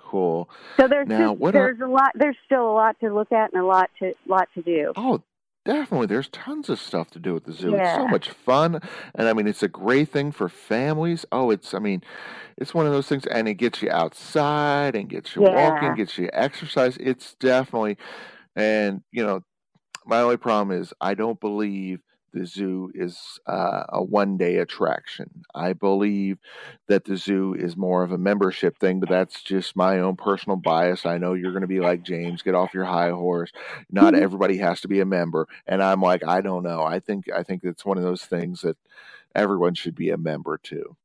Cool. 0.00 0.48
So 0.76 0.88
there's 0.88 1.08
now, 1.08 1.34
just, 1.34 1.52
there's 1.52 1.80
are... 1.80 1.84
a 1.84 1.90
lot. 1.90 2.10
There's 2.14 2.36
still 2.46 2.68
a 2.68 2.74
lot 2.74 2.98
to 3.00 3.14
look 3.14 3.32
at 3.32 3.52
and 3.52 3.62
a 3.62 3.66
lot 3.66 3.90
to 4.00 4.14
lot 4.26 4.48
to 4.54 4.62
do. 4.62 4.92
Oh, 4.96 5.22
Definitely, 5.64 6.08
there's 6.08 6.28
tons 6.28 6.68
of 6.68 6.78
stuff 6.78 7.10
to 7.12 7.18
do 7.18 7.36
at 7.36 7.44
the 7.44 7.52
zoo. 7.52 7.70
Yeah. 7.70 7.94
It's 7.94 7.96
so 7.96 8.08
much 8.08 8.28
fun, 8.28 8.82
and 9.14 9.28
I 9.28 9.32
mean, 9.32 9.46
it's 9.46 9.62
a 9.62 9.68
great 9.68 10.10
thing 10.10 10.30
for 10.30 10.50
families. 10.50 11.24
Oh, 11.32 11.50
it's 11.50 11.72
I 11.72 11.78
mean, 11.78 12.02
it's 12.58 12.74
one 12.74 12.84
of 12.84 12.92
those 12.92 13.08
things, 13.08 13.24
and 13.26 13.48
it 13.48 13.54
gets 13.54 13.80
you 13.80 13.90
outside 13.90 14.94
and 14.94 15.08
gets 15.08 15.34
you 15.34 15.42
yeah. 15.42 15.70
walking, 15.70 15.94
gets 15.94 16.18
you 16.18 16.28
exercise. 16.34 16.98
It's 17.00 17.34
definitely, 17.36 17.96
and 18.56 19.02
you 19.10 19.24
know, 19.24 19.42
my 20.06 20.20
only 20.20 20.36
problem 20.36 20.78
is 20.78 20.92
I 21.00 21.14
don't 21.14 21.40
believe 21.40 22.00
the 22.34 22.44
zoo 22.44 22.90
is 22.94 23.38
uh, 23.46 23.84
a 23.90 24.02
one 24.02 24.36
day 24.36 24.56
attraction. 24.56 25.44
I 25.54 25.72
believe 25.72 26.38
that 26.88 27.04
the 27.04 27.16
zoo 27.16 27.54
is 27.54 27.76
more 27.76 28.02
of 28.02 28.10
a 28.12 28.18
membership 28.18 28.76
thing, 28.78 28.98
but 28.98 29.08
that's 29.08 29.42
just 29.42 29.76
my 29.76 30.00
own 30.00 30.16
personal 30.16 30.56
bias. 30.56 31.06
I 31.06 31.16
know 31.16 31.34
you're 31.34 31.52
going 31.52 31.62
to 31.62 31.68
be 31.68 31.80
like, 31.80 32.02
James, 32.02 32.42
get 32.42 32.56
off 32.56 32.74
your 32.74 32.84
high 32.84 33.10
horse. 33.10 33.52
Not 33.90 34.14
mm-hmm. 34.14 34.22
everybody 34.24 34.58
has 34.58 34.80
to 34.80 34.88
be 34.88 35.00
a 35.00 35.06
member. 35.06 35.46
And 35.66 35.82
I'm 35.82 36.02
like, 36.02 36.24
I 36.24 36.40
don't 36.40 36.64
know. 36.64 36.82
I 36.82 36.98
think, 36.98 37.30
I 37.30 37.44
think 37.44 37.62
it's 37.62 37.84
one 37.84 37.98
of 37.98 38.04
those 38.04 38.24
things 38.24 38.62
that 38.62 38.76
everyone 39.34 39.74
should 39.74 39.94
be 39.94 40.10
a 40.10 40.18
member 40.18 40.58
too. 40.58 40.96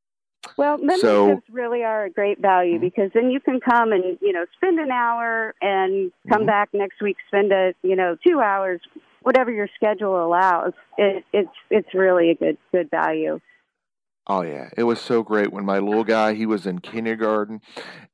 Well, 0.57 0.77
memberships 0.77 1.01
so, 1.01 1.41
really 1.51 1.83
are 1.83 2.05
a 2.05 2.09
great 2.09 2.39
value 2.39 2.75
mm-hmm. 2.75 2.85
because 2.85 3.11
then 3.13 3.29
you 3.29 3.39
can 3.39 3.59
come 3.59 3.91
and 3.91 4.17
you 4.21 4.31
know 4.31 4.45
spend 4.55 4.79
an 4.79 4.91
hour 4.91 5.53
and 5.61 6.11
come 6.29 6.39
mm-hmm. 6.39 6.47
back 6.47 6.69
next 6.73 7.01
week, 7.01 7.17
spend 7.27 7.51
a 7.51 7.73
you 7.83 7.95
know 7.95 8.17
two 8.25 8.39
hours 8.39 8.81
whatever 9.21 9.51
your 9.51 9.67
schedule 9.75 10.23
allows, 10.23 10.73
it, 10.97 11.23
it's 11.33 11.49
it's 11.69 11.93
really 11.93 12.31
a 12.31 12.35
good 12.35 12.57
good 12.71 12.89
value. 12.89 13.39
Oh 14.31 14.43
yeah, 14.43 14.69
it 14.77 14.83
was 14.83 15.01
so 15.01 15.23
great 15.23 15.51
when 15.51 15.65
my 15.65 15.79
little 15.79 16.03
guy 16.03 16.35
he 16.35 16.45
was 16.45 16.67
in 16.67 16.77
kindergarten, 16.81 17.61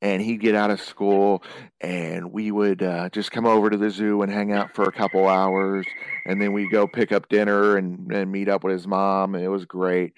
and 0.00 0.22
he'd 0.22 0.40
get 0.40 0.54
out 0.54 0.70
of 0.70 0.80
school, 0.80 1.42
and 1.82 2.32
we 2.32 2.50
would 2.50 2.82
uh, 2.82 3.10
just 3.10 3.30
come 3.30 3.44
over 3.44 3.68
to 3.68 3.76
the 3.76 3.90
zoo 3.90 4.22
and 4.22 4.32
hang 4.32 4.50
out 4.50 4.74
for 4.74 4.84
a 4.84 4.92
couple 4.92 5.28
hours, 5.28 5.84
and 6.24 6.40
then 6.40 6.54
we'd 6.54 6.70
go 6.72 6.86
pick 6.86 7.12
up 7.12 7.28
dinner 7.28 7.76
and 7.76 8.10
and 8.10 8.32
meet 8.32 8.48
up 8.48 8.64
with 8.64 8.72
his 8.72 8.86
mom. 8.86 9.34
And 9.34 9.44
it 9.44 9.48
was 9.48 9.66
great. 9.66 10.14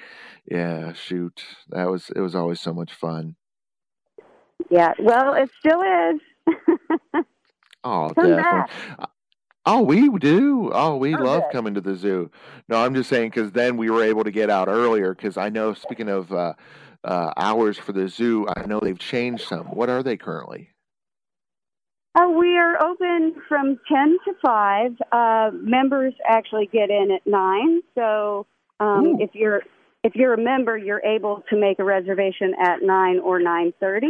Yeah, 0.48 0.92
shoot, 0.92 1.42
that 1.70 1.90
was 1.90 2.10
it 2.14 2.20
was 2.20 2.36
always 2.36 2.60
so 2.60 2.72
much 2.72 2.94
fun. 2.94 3.34
Yeah, 4.70 4.92
well, 5.00 5.34
it 5.34 5.50
still 5.58 5.80
is. 5.82 6.20
oh, 7.82 8.10
Come 8.14 8.36
definitely. 8.36 8.36
back. 8.36 8.70
Oh, 9.70 9.82
we 9.82 10.08
do. 10.18 10.70
Oh, 10.72 10.96
we 10.96 11.14
Oh, 11.14 11.22
love 11.22 11.42
good. 11.42 11.52
coming 11.52 11.74
to 11.74 11.82
the 11.82 11.94
zoo. 11.94 12.30
No, 12.68 12.76
I'm 12.82 12.94
just 12.94 13.10
saying 13.10 13.28
because 13.30 13.52
then 13.52 13.76
we 13.76 13.90
were 13.90 14.02
able 14.02 14.24
to 14.24 14.30
get 14.30 14.48
out 14.48 14.66
earlier. 14.66 15.14
Because 15.14 15.36
I 15.36 15.50
know, 15.50 15.74
speaking 15.74 16.08
of 16.08 16.32
uh, 16.32 16.54
uh, 17.04 17.34
hours 17.36 17.76
for 17.76 17.92
the 17.92 18.08
zoo, 18.08 18.46
I 18.56 18.64
know 18.64 18.80
they've 18.80 18.98
changed 18.98 19.46
some. 19.46 19.66
What 19.66 19.90
are 19.90 20.02
they 20.02 20.16
currently? 20.16 20.70
Uh, 22.14 22.28
we 22.30 22.56
are 22.56 22.82
open 22.82 23.34
from 23.46 23.78
10 23.92 24.16
to 24.24 24.32
5. 24.42 24.96
Uh, 25.12 25.50
members 25.52 26.14
actually 26.26 26.66
get 26.72 26.88
in 26.88 27.10
at 27.10 27.26
9. 27.26 27.82
So 27.94 28.46
um, 28.80 29.18
if 29.20 29.34
you're 29.34 29.62
if 30.02 30.14
you're 30.14 30.32
a 30.32 30.38
member, 30.42 30.78
you're 30.78 31.04
able 31.04 31.44
to 31.50 31.60
make 31.60 31.78
a 31.78 31.84
reservation 31.84 32.54
at 32.58 32.82
9 32.82 33.18
or 33.18 33.38
9:30. 33.38 34.00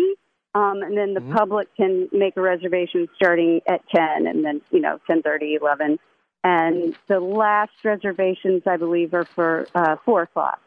Um, 0.54 0.82
and 0.82 0.96
then 0.96 1.14
the 1.14 1.20
Mhm. 1.20 1.36
public 1.36 1.68
can 1.76 2.08
make 2.12 2.36
a 2.36 2.40
reservation 2.40 3.08
starting 3.14 3.60
at 3.68 3.86
10 3.90 4.26
and 4.26 4.44
then, 4.44 4.60
you 4.70 4.80
know, 4.80 4.98
10:30, 5.06 5.54
11. 5.54 5.98
And 6.44 6.96
the 7.08 7.20
last 7.20 7.72
reservations, 7.84 8.62
I 8.66 8.76
believe, 8.76 9.12
are 9.12 9.24
for 9.24 9.66
uh, 9.74 9.96
4 10.04 10.22
o'clock. 10.22 10.60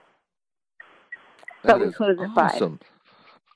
But 1.64 1.74
That 1.74 1.82
we 1.82 1.88
is 1.88 1.96
close 1.96 2.20
at 2.20 2.34
five. 2.34 2.52
awesome. 2.52 2.80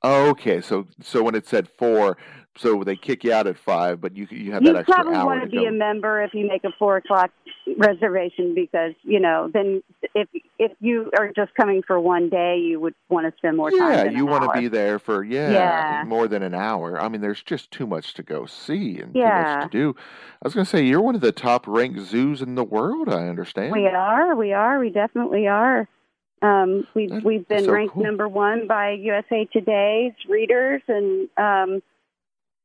Okay, 0.03 0.61
so 0.61 0.85
so 1.01 1.23
when 1.23 1.33
it 1.33 1.47
said 1.47 1.67
four, 1.67 2.17
so 2.57 2.83
they 2.83 2.95
kick 2.95 3.23
you 3.23 3.33
out 3.33 3.47
at 3.47 3.57
five, 3.57 3.99
but 3.99 4.15
you 4.15 4.27
you 4.29 4.51
have 4.51 4.63
You 4.63 4.73
that 4.73 4.81
extra 4.81 4.93
probably 4.93 5.15
hour 5.15 5.25
want 5.25 5.43
to 5.43 5.49
be 5.49 5.57
go. 5.57 5.67
a 5.67 5.71
member 5.71 6.21
if 6.21 6.33
you 6.33 6.47
make 6.47 6.63
a 6.63 6.71
four 6.77 6.97
o'clock 6.97 7.31
reservation 7.77 8.53
because 8.55 8.93
you 9.03 9.19
know 9.19 9.49
then 9.53 9.81
if 10.13 10.27
if 10.59 10.71
you 10.79 11.11
are 11.17 11.31
just 11.35 11.53
coming 11.55 11.81
for 11.81 11.99
one 11.99 12.29
day, 12.29 12.57
you 12.59 12.79
would 12.79 12.95
want 13.09 13.31
to 13.31 13.37
spend 13.37 13.57
more 13.57 13.71
time. 13.71 13.79
yeah, 13.91 14.03
you 14.03 14.25
want 14.25 14.43
hour. 14.43 14.53
to 14.53 14.59
be 14.61 14.67
there 14.67 14.99
for 14.99 15.23
yeah, 15.23 15.51
Yeah. 15.51 16.03
more 16.05 16.27
than 16.27 16.43
an 16.43 16.53
hour. 16.53 16.99
I 16.99 17.07
mean, 17.09 17.21
there's 17.21 17.41
just 17.43 17.71
too 17.71 17.87
much 17.87 18.13
to 18.15 18.23
go 18.23 18.45
see 18.45 18.99
and 18.99 19.13
too 19.13 19.19
Yeah. 19.19 19.57
much 19.59 19.71
to 19.71 19.77
do. 19.77 19.95
I 20.41 20.47
was 20.47 20.53
going 20.53 20.65
to 20.65 20.69
say 20.69 20.83
you're 20.83 21.01
one 21.01 21.15
of 21.15 21.21
the 21.21 21.31
top 21.31 21.67
ranked 21.67 21.99
zoos 22.01 22.41
in 22.41 22.55
the 22.55 22.63
world. 22.63 23.09
I 23.09 23.27
understand. 23.27 23.71
We 23.71 23.87
are, 23.87 24.35
we 24.35 24.53
are, 24.53 24.79
we 24.79 24.89
definitely 24.89 25.47
are. 25.47 25.87
Um, 26.41 26.85
we've 26.93 27.09
That 27.09 27.23
we've 27.23 27.47
been 27.47 27.63
so 27.65 27.71
ranked 27.71 27.93
cool. 27.95 28.03
number 28.03 28.27
one 28.27 28.67
by 28.67 28.91
USA 28.91 29.45
Today's 29.45 30.13
readers, 30.29 30.81
and 30.87 31.27
um, 31.37 31.81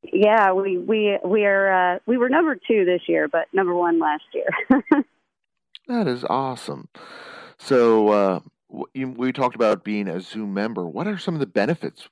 yeah, 0.02 0.52
we 0.52 0.78
we 0.78 1.18
we 1.24 1.44
are 1.44 1.94
uh, 1.94 1.98
we 2.06 2.16
were 2.16 2.28
number 2.28 2.56
two 2.56 2.84
this 2.84 3.02
year, 3.06 3.28
but 3.28 3.46
number 3.52 3.74
one 3.74 3.98
last 3.98 4.24
year. 4.32 4.82
That 5.90 6.06
is 6.06 6.24
awesome. 6.30 6.88
So 7.58 8.08
uh, 8.10 8.40
you, 8.94 9.08
we 9.08 9.32
talked 9.32 9.56
about 9.56 9.82
being 9.82 10.06
a 10.06 10.20
zoo 10.20 10.46
member. 10.46 10.86
What 10.86 11.08
are 11.08 11.18
some 11.18 11.34
of 11.34 11.40
the 11.40 11.46
benefits? 11.46 12.08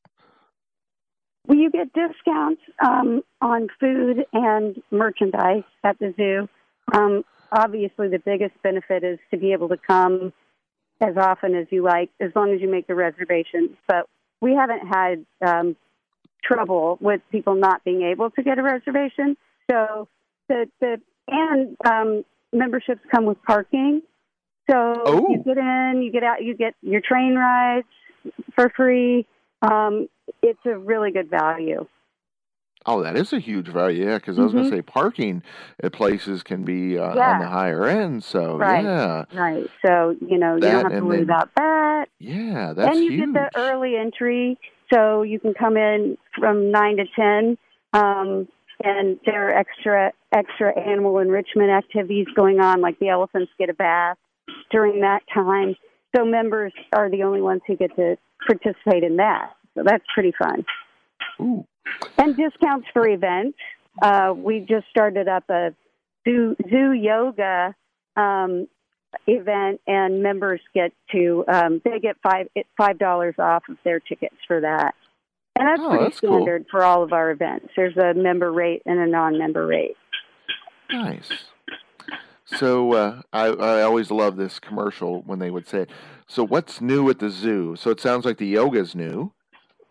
Well, 1.46 1.58
you 1.58 1.70
get 1.70 1.92
discounts 1.92 2.60
um, 2.84 3.22
on 3.40 3.68
food 3.78 4.26
and 4.32 4.82
merchandise 4.90 5.62
at 5.84 5.96
the 6.00 6.12
zoo. 6.16 6.48
Um, 6.92 7.24
obviously, 7.52 8.08
the 8.08 8.18
biggest 8.18 8.60
benefit 8.64 9.04
is 9.04 9.20
to 9.30 9.38
be 9.38 9.52
able 9.52 9.68
to 9.68 9.76
come 9.76 10.32
as 11.00 11.16
often 11.16 11.54
as 11.54 11.68
you 11.70 11.84
like, 11.84 12.10
as 12.20 12.32
long 12.34 12.52
as 12.52 12.60
you 12.60 12.68
make 12.68 12.88
the 12.88 12.96
reservation. 12.96 13.76
But 13.86 14.08
we 14.40 14.54
haven't 14.54 14.88
had 14.88 15.24
um, 15.40 15.76
trouble 16.52 16.98
with 17.00 17.20
people 17.30 17.54
not 17.54 17.84
being 17.84 18.02
able 18.02 18.30
to 18.30 18.42
get 18.42 18.58
a 18.58 18.62
reservation. 18.62 19.36
So 19.70 20.08
the 20.48 20.66
the 20.80 21.00
and 21.28 21.76
um, 21.84 22.24
memberships 22.52 23.00
come 23.14 23.26
with 23.26 23.42
parking. 23.42 24.02
So 24.70 25.02
Oh. 25.06 25.26
you 25.30 25.42
get 25.44 25.58
in, 25.58 26.02
you 26.02 26.10
get 26.12 26.22
out, 26.24 26.42
you 26.42 26.54
get 26.54 26.74
your 26.82 27.00
train 27.00 27.34
rides 27.36 27.86
for 28.54 28.70
free. 28.76 29.26
Um, 29.62 30.08
it's 30.42 30.60
a 30.66 30.76
really 30.78 31.10
good 31.10 31.30
value. 31.30 31.86
Oh, 32.86 33.02
that 33.02 33.16
is 33.16 33.32
a 33.34 33.38
huge 33.40 33.68
value. 33.68 34.06
Yeah, 34.06 34.14
because 34.16 34.38
I 34.38 34.42
was 34.42 34.52
going 34.52 34.64
to 34.64 34.70
say 34.70 34.80
parking 34.82 35.42
at 35.82 35.92
places 35.92 36.42
can 36.42 36.64
be 36.64 36.96
uh, 36.98 37.02
on 37.08 37.40
the 37.40 37.46
higher 37.48 37.84
end. 37.86 38.24
So 38.24 38.56
Right. 38.56 38.82
yeah, 38.84 39.24
Right. 39.34 39.68
So, 39.84 40.16
you 40.26 40.38
know, 40.38 40.54
you 40.54 40.60
don't 40.60 40.84
have 40.84 40.92
to 40.92 41.04
worry 41.04 41.16
then- 41.18 41.24
about 41.24 41.50
that. 41.56 42.08
yeah, 42.18 42.72
that's 42.74 42.96
and 42.96 43.04
you 43.04 43.10
huge. 43.10 43.34
get 43.34 43.52
the 43.52 43.58
early 43.60 43.96
entry, 43.96 44.58
so 44.92 45.22
you 45.22 45.38
can 45.38 45.54
come 45.54 45.76
in 45.76 46.16
from 46.38 46.70
9 46.70 46.96
to 46.96 47.04
10. 47.16 47.58
Um, 47.92 48.48
and 48.82 49.18
there 49.26 49.48
are 49.48 49.58
extra 49.58 50.12
extra 50.32 50.78
animal 50.78 51.18
enrichment 51.18 51.70
activities 51.70 52.26
going 52.36 52.60
on, 52.60 52.80
like 52.80 52.98
the 52.98 53.08
elephants 53.08 53.50
get 53.58 53.70
a 53.70 53.74
bath 53.74 54.16
during 54.70 55.00
that 55.00 55.22
time. 55.32 55.74
So 56.14 56.24
members 56.24 56.72
are 56.92 57.10
the 57.10 57.22
only 57.22 57.42
ones 57.42 57.62
who 57.66 57.76
get 57.76 57.94
to 57.96 58.16
participate 58.46 59.02
in 59.02 59.16
that. 59.16 59.54
So 59.74 59.82
that's 59.84 60.04
pretty 60.14 60.32
fun. 60.38 60.64
Ooh, 61.40 61.66
And 62.18 62.36
discounts 62.36 62.86
for 62.92 63.08
events. 63.08 63.58
Uh, 64.00 64.32
we 64.36 64.60
just 64.60 64.86
started 64.90 65.28
up 65.28 65.44
a 65.50 65.74
zoo, 66.24 66.54
zoo 66.70 66.92
yoga 66.92 67.74
um, 68.16 68.68
event, 69.26 69.80
and 69.86 70.22
members 70.22 70.60
get 70.74 70.92
to 71.12 71.44
um, 71.48 71.80
they 71.84 71.98
get 72.00 72.16
five 72.22 72.48
five 72.76 72.98
dollars 72.98 73.34
off 73.38 73.62
of 73.68 73.76
their 73.84 74.00
tickets 74.00 74.36
for 74.46 74.60
that. 74.60 74.94
And 75.58 75.66
that's 75.66 75.80
Oh, 75.82 75.88
pretty 75.88 76.04
that's 76.04 76.20
cool. 76.20 76.30
standard 76.34 76.66
for 76.70 76.84
all 76.84 77.02
of 77.02 77.12
our 77.12 77.30
events. 77.30 77.68
There's 77.76 77.96
a 77.96 78.14
member 78.14 78.52
rate 78.52 78.82
and 78.86 78.98
a 79.00 79.06
non-member 79.06 79.66
rate. 79.66 79.96
nice. 80.90 81.30
So 82.46 82.92
uh, 82.94 83.22
I 83.32 83.46
I 83.48 83.82
always 83.82 84.10
love 84.10 84.36
this 84.36 84.58
commercial 84.58 85.22
when 85.22 85.38
they 85.38 85.50
would 85.50 85.66
say, 85.68 85.86
"So 86.26 86.44
what's 86.44 86.80
new 86.80 87.10
at 87.10 87.18
the 87.18 87.28
zoo?" 87.28 87.76
So 87.76 87.90
it 87.90 88.00
sounds 88.00 88.24
like 88.24 88.38
the 88.38 88.46
yoga's 88.46 88.94
new. 88.94 89.32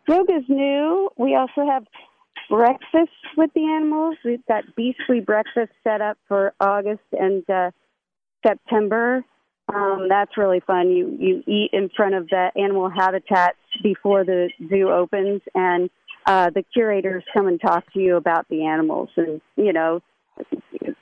Yoga's 0.07 0.45
new. 0.47 1.09
We 1.17 1.35
also 1.35 1.65
have 1.69 1.85
breakfast 2.49 3.11
with 3.35 3.51
the 3.53 3.63
animals. 3.65 4.15
We've 4.25 4.45
got 4.47 4.63
beastly 4.75 5.19
breakfast 5.19 5.71
set 5.83 6.01
up 6.01 6.17
for 6.27 6.53
August 6.59 7.03
and 7.11 7.47
uh, 7.49 7.71
September. 8.45 9.23
Um, 9.73 10.07
that's 10.09 10.37
really 10.37 10.61
fun. 10.61 10.89
You 10.91 11.17
you 11.19 11.43
eat 11.45 11.71
in 11.73 11.89
front 11.89 12.15
of 12.15 12.29
the 12.29 12.51
animal 12.55 12.89
habitats 12.89 13.57
before 13.83 14.23
the 14.23 14.49
zoo 14.69 14.89
opens, 14.89 15.41
and 15.53 15.89
uh, 16.25 16.49
the 16.49 16.63
curators 16.73 17.23
come 17.35 17.47
and 17.47 17.59
talk 17.59 17.91
to 17.93 17.99
you 17.99 18.15
about 18.15 18.47
the 18.49 18.65
animals, 18.65 19.09
and 19.17 19.41
you 19.57 19.73
know, 19.73 20.01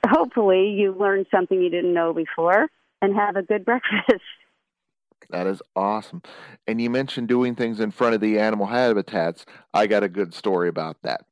hopefully 0.06 0.70
you 0.70 0.92
learn 0.98 1.26
something 1.32 1.60
you 1.60 1.70
didn't 1.70 1.94
know 1.94 2.12
before, 2.12 2.66
and 3.00 3.14
have 3.14 3.36
a 3.36 3.42
good 3.42 3.64
breakfast. 3.64 4.24
That 5.30 5.46
is 5.46 5.62
awesome. 5.74 6.22
And 6.66 6.80
you 6.80 6.90
mentioned 6.90 7.28
doing 7.28 7.54
things 7.54 7.80
in 7.80 7.90
front 7.90 8.14
of 8.14 8.20
the 8.20 8.38
animal 8.38 8.66
habitats. 8.66 9.44
I 9.74 9.86
got 9.86 10.04
a 10.04 10.08
good 10.08 10.34
story 10.34 10.68
about 10.68 11.02
that. 11.02 11.24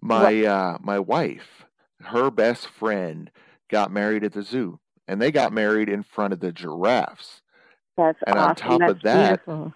My 0.00 0.44
uh, 0.44 0.78
my 0.80 0.98
wife, 0.98 1.64
her 2.00 2.30
best 2.30 2.68
friend, 2.68 3.30
got 3.70 3.92
married 3.92 4.24
at 4.24 4.32
the 4.32 4.42
zoo, 4.42 4.80
and 5.08 5.20
they 5.20 5.30
got 5.30 5.52
married 5.52 5.88
in 5.88 6.02
front 6.02 6.32
of 6.32 6.40
the 6.40 6.52
giraffes. 6.52 7.42
That's 7.96 8.18
And 8.26 8.38
on 8.38 8.50
awesome. 8.50 8.56
top 8.68 8.80
that's 8.80 8.90
of 8.92 9.02
that- 9.02 9.28
beautiful. 9.46 9.74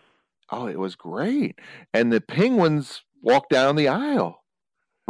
Oh, 0.52 0.66
it 0.66 0.78
was 0.78 0.96
great. 0.96 1.58
And 1.94 2.12
the 2.12 2.20
penguins 2.20 3.02
walked 3.22 3.50
down 3.50 3.76
the 3.76 3.86
aisle. 3.88 4.42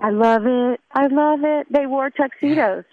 I 0.03 0.11
love 0.11 0.47
it. 0.47 0.81
I 0.93 1.07
love 1.07 1.41
it. 1.45 1.67
They 1.71 1.87
wore 1.87 2.11
tuxedos. 2.11 2.85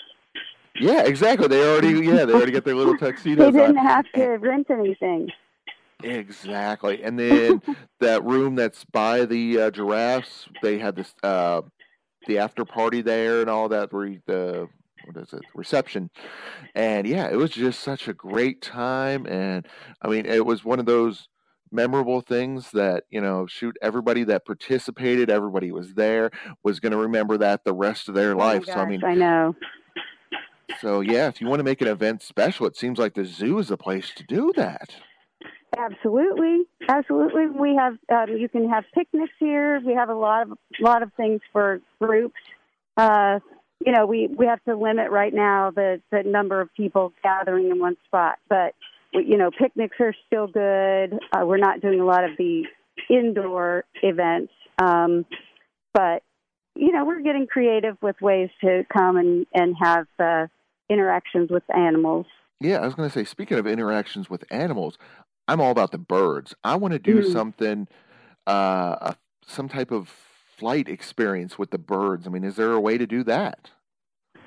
Yeah, 0.79 1.03
exactly. 1.03 1.47
They 1.47 1.61
already 1.67 1.89
yeah, 2.05 2.23
they 2.25 2.33
already 2.33 2.51
got 2.51 2.63
their 2.63 2.75
little 2.75 2.97
tuxedos. 2.99 3.53
They 3.53 3.59
didn't 3.59 3.77
on. 3.79 3.85
have 3.85 4.05
to 4.13 4.25
rent 4.37 4.67
anything. 4.69 5.29
Exactly. 6.03 7.03
And 7.03 7.17
then 7.19 7.61
that 7.99 8.23
room 8.23 8.55
that's 8.55 8.85
by 8.85 9.25
the 9.25 9.59
uh, 9.61 9.71
giraffes, 9.71 10.47
they 10.61 10.77
had 10.77 10.95
this 10.95 11.13
uh 11.23 11.61
the 12.27 12.37
after 12.39 12.65
party 12.65 13.01
there 13.01 13.41
and 13.41 13.49
all 13.49 13.69
that 13.69 13.91
where 13.93 14.15
the 14.25 14.67
what 15.07 15.23
is 15.23 15.33
it 15.33 15.41
reception 15.55 16.09
and 16.75 17.07
yeah 17.07 17.27
it 17.29 17.35
was 17.35 17.51
just 17.51 17.79
such 17.79 18.07
a 18.07 18.13
great 18.13 18.61
time 18.61 19.25
and 19.27 19.67
i 20.01 20.07
mean 20.07 20.25
it 20.25 20.45
was 20.45 20.65
one 20.65 20.79
of 20.79 20.85
those 20.85 21.29
memorable 21.71 22.21
things 22.21 22.71
that 22.71 23.03
you 23.09 23.19
know 23.19 23.45
shoot 23.47 23.75
everybody 23.81 24.23
that 24.23 24.45
participated 24.45 25.29
everybody 25.29 25.71
was 25.71 25.93
there 25.93 26.29
was 26.63 26.79
going 26.79 26.91
to 26.91 26.97
remember 26.97 27.37
that 27.37 27.63
the 27.63 27.73
rest 27.73 28.07
of 28.07 28.15
their 28.15 28.33
Oh 28.33 28.37
life 28.37 28.65
so 28.65 28.73
i 28.73 28.85
mean 28.85 29.03
I 29.03 29.15
know. 29.15 29.55
so 30.79 31.01
yeah 31.01 31.27
if 31.27 31.41
you 31.41 31.47
want 31.47 31.59
to 31.59 31.63
make 31.65 31.81
an 31.81 31.87
event 31.87 32.21
special 32.21 32.65
it 32.67 32.77
seems 32.77 32.99
like 32.99 33.13
the 33.13 33.25
zoo 33.25 33.57
is 33.59 33.67
the 33.67 33.77
place 33.77 34.11
to 34.15 34.23
do 34.23 34.51
that 34.55 34.95
Absolutely, 35.77 36.63
absolutely. 36.89 37.47
We 37.47 37.75
have 37.75 37.97
um, 38.11 38.35
you 38.35 38.49
can 38.49 38.67
have 38.69 38.85
picnics 38.93 39.33
here. 39.37 39.79
We 39.85 39.93
have 39.93 40.09
a 40.09 40.15
lot 40.15 40.43
of 40.43 40.57
lot 40.79 41.03
of 41.03 41.11
things 41.13 41.41
for 41.51 41.81
groups. 42.01 42.39
Uh, 42.95 43.39
you 43.85 43.91
know, 43.91 44.05
we 44.05 44.27
we 44.27 44.45
have 44.47 44.63
to 44.65 44.75
limit 44.75 45.11
right 45.11 45.33
now 45.33 45.71
the 45.71 46.01
the 46.11 46.23
number 46.23 46.61
of 46.61 46.73
people 46.75 47.13
gathering 47.23 47.69
in 47.69 47.79
one 47.79 47.97
spot, 48.05 48.39
but 48.49 48.73
you 49.13 49.37
know, 49.37 49.51
picnics 49.51 49.97
are 49.99 50.13
still 50.27 50.47
good. 50.47 51.17
Uh, 51.31 51.45
we're 51.45 51.57
not 51.57 51.81
doing 51.81 51.99
a 51.99 52.05
lot 52.05 52.23
of 52.23 52.31
the 52.37 52.63
indoor 53.09 53.85
events, 54.03 54.51
um, 54.81 55.25
but 55.93 56.23
you 56.75 56.91
know, 56.91 57.05
we're 57.05 57.21
getting 57.21 57.47
creative 57.47 57.97
with 58.01 58.19
ways 58.21 58.49
to 58.61 58.85
come 58.95 59.17
and 59.17 59.45
and 59.53 59.75
have 59.81 60.07
uh, 60.19 60.47
interactions 60.89 61.49
with 61.49 61.63
animals. 61.75 62.25
Yeah, 62.59 62.77
I 62.77 62.85
was 62.85 62.95
going 62.95 63.07
to 63.07 63.13
say, 63.13 63.23
speaking 63.23 63.59
of 63.59 63.67
interactions 63.67 64.29
with 64.29 64.43
animals, 64.49 64.97
I'm 65.47 65.61
all 65.61 65.71
about 65.71 65.91
the 65.91 65.99
birds. 65.99 66.55
I 66.63 66.75
want 66.75 66.93
to 66.93 66.99
do 66.99 67.21
Mm. 67.21 67.31
something, 67.31 67.87
uh, 68.47 69.13
some 69.45 69.69
type 69.69 69.91
of 69.91 70.11
flight 70.57 70.89
experience 70.89 71.57
with 71.57 71.71
the 71.71 71.77
birds. 71.77 72.27
I 72.27 72.29
mean, 72.29 72.43
is 72.43 72.55
there 72.55 72.71
a 72.71 72.79
way 72.79 72.97
to 72.97 73.05
do 73.07 73.23
that? 73.23 73.69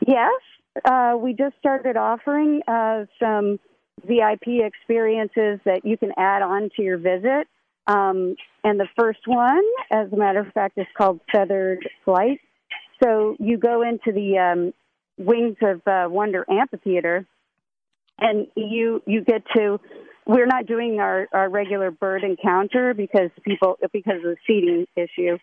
Yes, 0.06 0.40
uh, 0.84 1.16
we 1.18 1.34
just 1.34 1.56
started 1.58 1.96
offering 1.96 2.62
uh, 2.66 3.04
some 3.22 3.58
VIP 4.06 4.62
experiences 4.64 5.60
that 5.64 5.80
you 5.84 5.96
can 5.96 6.12
add 6.16 6.42
on 6.42 6.70
to 6.76 6.82
your 6.82 6.98
visit. 6.98 7.46
Um, 7.86 8.36
and 8.62 8.78
the 8.78 8.88
first 8.98 9.20
one, 9.26 9.62
as 9.90 10.12
a 10.12 10.16
matter 10.16 10.40
of 10.40 10.52
fact, 10.52 10.78
is 10.78 10.86
called 10.96 11.20
Feathered 11.32 11.88
Flight. 12.04 12.40
So 13.02 13.36
you 13.38 13.56
go 13.58 13.82
into 13.82 14.12
the 14.12 14.38
um, 14.38 14.74
Wings 15.18 15.56
of 15.62 15.80
uh, 15.86 16.08
Wonder 16.08 16.44
Amphitheater, 16.48 17.26
and 18.18 18.46
you 18.54 19.02
you 19.06 19.22
get 19.22 19.42
to. 19.56 19.80
We're 20.26 20.46
not 20.46 20.66
doing 20.66 21.00
our, 21.00 21.26
our 21.32 21.48
regular 21.48 21.90
bird 21.90 22.22
encounter 22.22 22.94
because 22.94 23.30
people 23.42 23.78
because 23.92 24.18
of 24.18 24.22
the 24.22 24.36
seating 24.46 24.86
issue. 24.94 25.38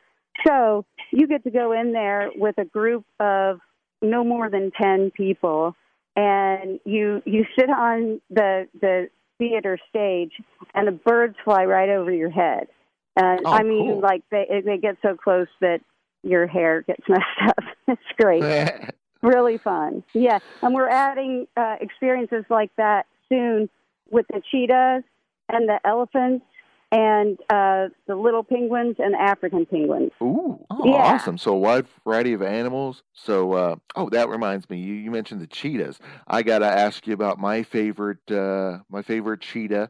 So 0.46 0.86
you 1.12 1.28
get 1.28 1.44
to 1.46 1.52
go 1.52 1.72
in 1.72 1.94
there 1.94 2.30
with 2.36 2.58
a 2.58 2.66
group 2.66 3.06
of 3.20 3.60
no 4.02 4.24
more 4.24 4.50
than 4.50 4.72
10 4.72 5.12
people 5.12 5.76
and 6.16 6.80
you 6.86 7.22
you 7.26 7.46
sit 7.58 7.70
on 7.70 8.20
the 8.30 8.68
the 8.82 9.10
theater 9.38 9.78
stage 9.90 10.32
and 10.74 10.88
the 10.88 10.92
birds 10.92 11.36
fly 11.46 11.64
right 11.66 11.90
over 11.90 12.12
your 12.12 12.30
head. 12.32 12.68
And 13.16 13.42
Oh, 13.46 13.52
i 13.52 13.64
mean 13.64 13.86
cool. 13.94 14.02
like 14.02 14.24
they 14.32 14.62
they 14.66 14.78
get 14.78 14.98
so 15.02 15.16
close 15.16 15.48
that 15.62 15.80
your 16.24 16.48
hair 16.48 16.82
gets 16.82 17.04
messed 17.10 17.24
up. 17.48 17.64
It's 17.88 18.02
great. 18.20 18.44
Really 19.24 19.58
fun. 19.58 20.04
Yeah. 20.14 20.38
And 20.62 20.76
we're 20.76 20.90
adding 20.90 21.48
uh 21.58 21.78
experiences 21.82 22.46
like 22.52 22.70
that 22.78 23.08
soon 23.30 23.68
with 24.12 24.28
the 24.28 24.42
cheetahs 24.52 25.04
and 25.50 25.68
the 25.68 25.80
elephants 25.84 26.46
and 26.92 27.38
uh 27.50 27.88
the 28.08 28.16
little 28.16 28.44
penguins 28.44 28.96
and 29.00 29.14
the 29.14 29.20
african 29.22 29.66
penguins 29.66 30.12
Ooh, 30.22 30.58
oh, 30.70 30.86
Yeah. 30.86 30.94
awesome! 30.94 31.38
So 31.38 31.52
a 31.54 31.58
wide 31.58 31.86
variety 32.06 32.34
of 32.34 32.42
animals. 32.42 33.04
So, 33.14 33.54
uh, 33.54 33.76
oh, 33.96 34.10
that 34.10 34.30
reminds 34.30 34.70
me. 34.70 34.78
You, 34.80 34.94
you 34.94 35.12
mentioned 35.12 35.42
the 35.42 35.48
cheetahs. 35.48 36.00
I 36.28 36.44
gotta 36.44 36.66
ask 36.66 37.06
you 37.08 37.14
about 37.14 37.40
my 37.40 37.64
favorite, 37.64 38.30
uh, 38.32 38.80
my 38.90 39.02
favorite 39.02 39.42
cheetah, 39.42 39.90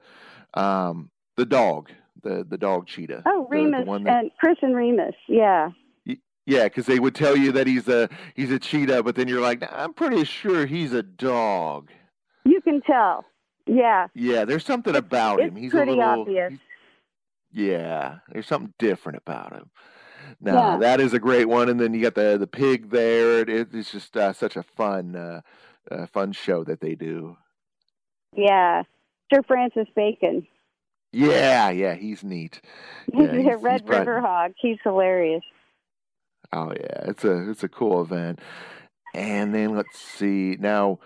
um, 0.55 1.09
the 1.35 1.45
dog, 1.45 1.91
the 2.23 2.45
the 2.49 2.57
dog 2.57 2.87
cheetah. 2.87 3.23
oh 3.27 3.47
The- 3.49 3.57
the 3.57 3.61
remus 3.63 4.03
that- 4.05 4.23
and 4.23 4.31
chris 4.39 4.57
and 4.61 4.75
remus 4.75 5.13
yeah 5.27 5.69
Yeah, 6.49 6.63
because 6.63 6.85
they 6.85 6.97
would 6.99 7.13
tell 7.13 7.35
you 7.35 7.51
that 7.51 7.67
he's 7.67 7.87
a 7.89 8.09
he's 8.33 8.51
a 8.51 8.57
cheetah, 8.59 9.03
but 9.03 9.15
then 9.15 9.27
you're 9.27 9.41
like, 9.41 9.59
"Nah, 9.61 9.67
I'm 9.71 9.93
pretty 9.93 10.23
sure 10.23 10.65
he's 10.65 10.93
a 10.93 11.03
dog. 11.03 11.91
You 12.45 12.61
can 12.61 12.81
tell. 12.81 13.25
Yeah. 13.65 14.07
Yeah, 14.15 14.45
there's 14.45 14.63
something 14.65 14.95
It's- 14.95 15.05
about 15.05 15.41
it's 15.41 15.49
him. 15.49 15.55
He's 15.57 15.71
pretty 15.71 15.91
a 15.91 15.95
little. 15.95 16.21
obvious. 16.21 16.51
he's- 16.51 16.61
yeah, 17.57 18.19
there's 18.31 18.47
something 18.47 18.73
different 18.79 19.17
about 19.17 19.53
him. 19.53 19.69
No, 20.41 20.53
Yeah. 20.53 20.77
that 20.77 20.99
is 20.99 21.13
a 21.13 21.19
great 21.19 21.45
one. 21.49 21.69
And 21.69 21.79
then 21.79 21.93
you 21.93 22.01
got 22.01 22.15
the 22.15 22.37
the 22.37 22.47
pig 22.47 22.89
there. 22.91 23.39
It, 23.39 23.73
it's 23.73 23.91
just 23.91 24.15
uh, 24.17 24.33
such 24.33 24.55
a 24.55 24.63
fun 24.63 25.15
uh, 25.15 25.41
uh, 25.89 26.05
fun 26.07 26.31
show 26.33 26.63
that 26.65 26.81
they 26.81 26.95
do. 26.95 27.37
Yeah. 28.35 28.83
Sir 29.33 29.41
Francis 29.47 29.87
Bacon. 29.95 30.45
Yeah, 31.13 31.69
yeah, 31.69 31.95
he's 31.95 32.23
neat. 32.23 32.61
Yeah, 33.13 33.31
he's- 33.31 33.45
he's 33.53 33.61
Red 33.63 33.85
prob- 33.85 33.99
River 33.99 34.21
Hog. 34.21 34.51
He's 34.57 34.77
hilarious. 34.83 35.43
Oh 36.53 36.71
yeah, 36.71 37.09
it's 37.09 37.23
a 37.25 37.49
it's 37.49 37.63
a 37.63 37.69
cool 37.69 38.01
event. 38.01 38.39
And 39.13 39.53
then 39.55 39.75
let's 39.75 39.97
see. 39.97 40.57
Now, 40.59 40.99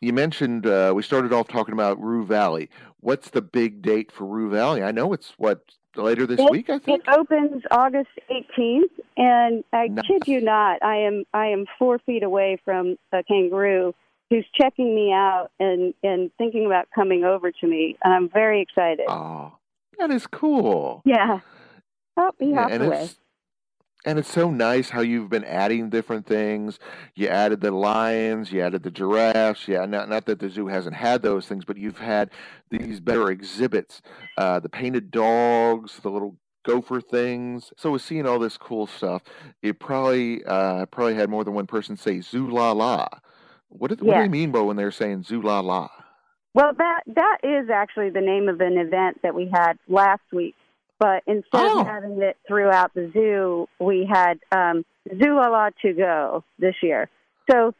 you 0.00 0.12
mentioned 0.12 0.66
uh, 0.66 0.92
we 0.94 1.02
started 1.02 1.32
off 1.32 1.48
talking 1.48 1.72
about 1.72 2.00
Roo 2.00 2.24
Valley. 2.26 2.68
What's 3.04 3.28
the 3.28 3.42
big 3.42 3.82
date 3.82 4.10
for 4.10 4.24
Roo 4.24 4.48
Valley? 4.48 4.82
I 4.82 4.90
know 4.90 5.12
it's 5.12 5.34
what 5.36 5.60
later 5.94 6.26
this 6.26 6.40
It- 6.40 6.50
week. 6.50 6.70
I 6.70 6.78
think 6.78 7.02
It 7.06 7.14
opens 7.14 7.62
August 7.70 8.08
18th, 8.30 8.98
and 9.18 9.62
I 9.74 9.88
Nice. 9.88 10.06
kid 10.06 10.26
you 10.26 10.40
not, 10.40 10.82
I 10.82 10.96
am 10.96 11.24
I 11.34 11.48
am 11.48 11.66
four 11.78 11.98
feet 11.98 12.22
away 12.22 12.56
from 12.64 12.96
a 13.12 13.22
kangaroo 13.22 13.94
who's 14.30 14.46
checking 14.58 14.94
me 14.94 15.12
out 15.12 15.50
and 15.60 15.92
and 16.02 16.30
thinking 16.38 16.64
about 16.64 16.88
coming 16.94 17.24
over 17.24 17.52
to 17.52 17.66
me, 17.66 17.98
and 18.02 18.14
I'm 18.14 18.30
very 18.30 18.62
excited. 18.62 19.04
Oh, 19.06 19.52
that 19.98 20.10
is 20.10 20.26
cool. 20.26 21.02
yeah. 21.04 21.40
Oh, 22.16 22.30
he 22.38 22.52
Yeah, 22.52 22.62
hopped 22.62 22.80
away. 22.80 23.08
And 24.04 24.18
it's 24.18 24.30
so 24.30 24.50
nice 24.50 24.90
how 24.90 25.00
you've 25.00 25.30
been 25.30 25.44
adding 25.44 25.90
different 25.90 26.26
things. 26.26 26.78
You 27.14 27.28
added 27.28 27.60
the 27.60 27.70
lions, 27.70 28.52
you 28.52 28.60
added 28.60 28.82
the 28.82 28.90
giraffes. 28.90 29.66
Yeah, 29.68 29.86
not 29.86 30.08
not 30.08 30.26
that 30.26 30.38
the 30.40 30.48
zoo 30.48 30.66
hasn't 30.66 30.96
had 30.96 31.22
those 31.22 31.46
things, 31.46 31.64
but 31.64 31.76
you've 31.76 31.98
had 31.98 32.30
these 32.70 33.00
better 33.00 33.30
exhibits. 33.30 34.02
Uh, 34.36 34.60
the 34.60 34.68
painted 34.68 35.10
dogs, 35.10 35.98
the 36.02 36.10
little 36.10 36.36
gopher 36.64 37.00
things. 37.00 37.72
So 37.76 37.92
with 37.92 38.02
seeing 38.02 38.26
all 38.26 38.38
this 38.38 38.56
cool 38.56 38.86
stuff, 38.86 39.22
it 39.62 39.78
probably 39.78 40.44
uh, 40.44 40.86
probably 40.86 41.14
had 41.14 41.30
more 41.30 41.44
than 41.44 41.54
one 41.54 41.66
person 41.66 41.96
say 41.96 42.20
"zoo 42.20 42.48
la 42.50 42.72
la." 42.72 43.08
What 43.68 43.88
did, 43.88 44.00
what 44.00 44.12
do 44.12 44.16
Yeah. 44.16 44.22
they 44.22 44.28
mean 44.28 44.52
by 44.52 44.60
when 44.60 44.76
they're 44.76 44.90
saying 44.90 45.22
"zoo 45.24 45.42
la 45.42 45.60
la"? 45.60 45.88
Well, 46.54 46.72
that 46.78 47.00
that 47.06 47.38
is 47.42 47.68
actually 47.68 48.10
the 48.10 48.20
name 48.20 48.48
of 48.48 48.60
an 48.60 48.78
event 48.78 49.20
that 49.22 49.34
we 49.34 49.50
had 49.52 49.78
last 49.88 50.22
week. 50.32 50.54
But 50.98 51.22
instead 51.26 51.60
Oh. 51.60 51.80
of 51.80 51.86
having 51.86 52.22
it 52.22 52.36
throughout 52.46 52.94
the 52.94 53.10
zoo, 53.12 53.68
we 53.78 54.06
had 54.10 54.38
um, 54.52 54.84
Zoo 55.08 55.34
La 55.36 55.48
La 55.48 55.70
to 55.82 55.92
go 55.92 56.44
this 56.58 56.76
year. 56.82 57.10
So 57.50 57.74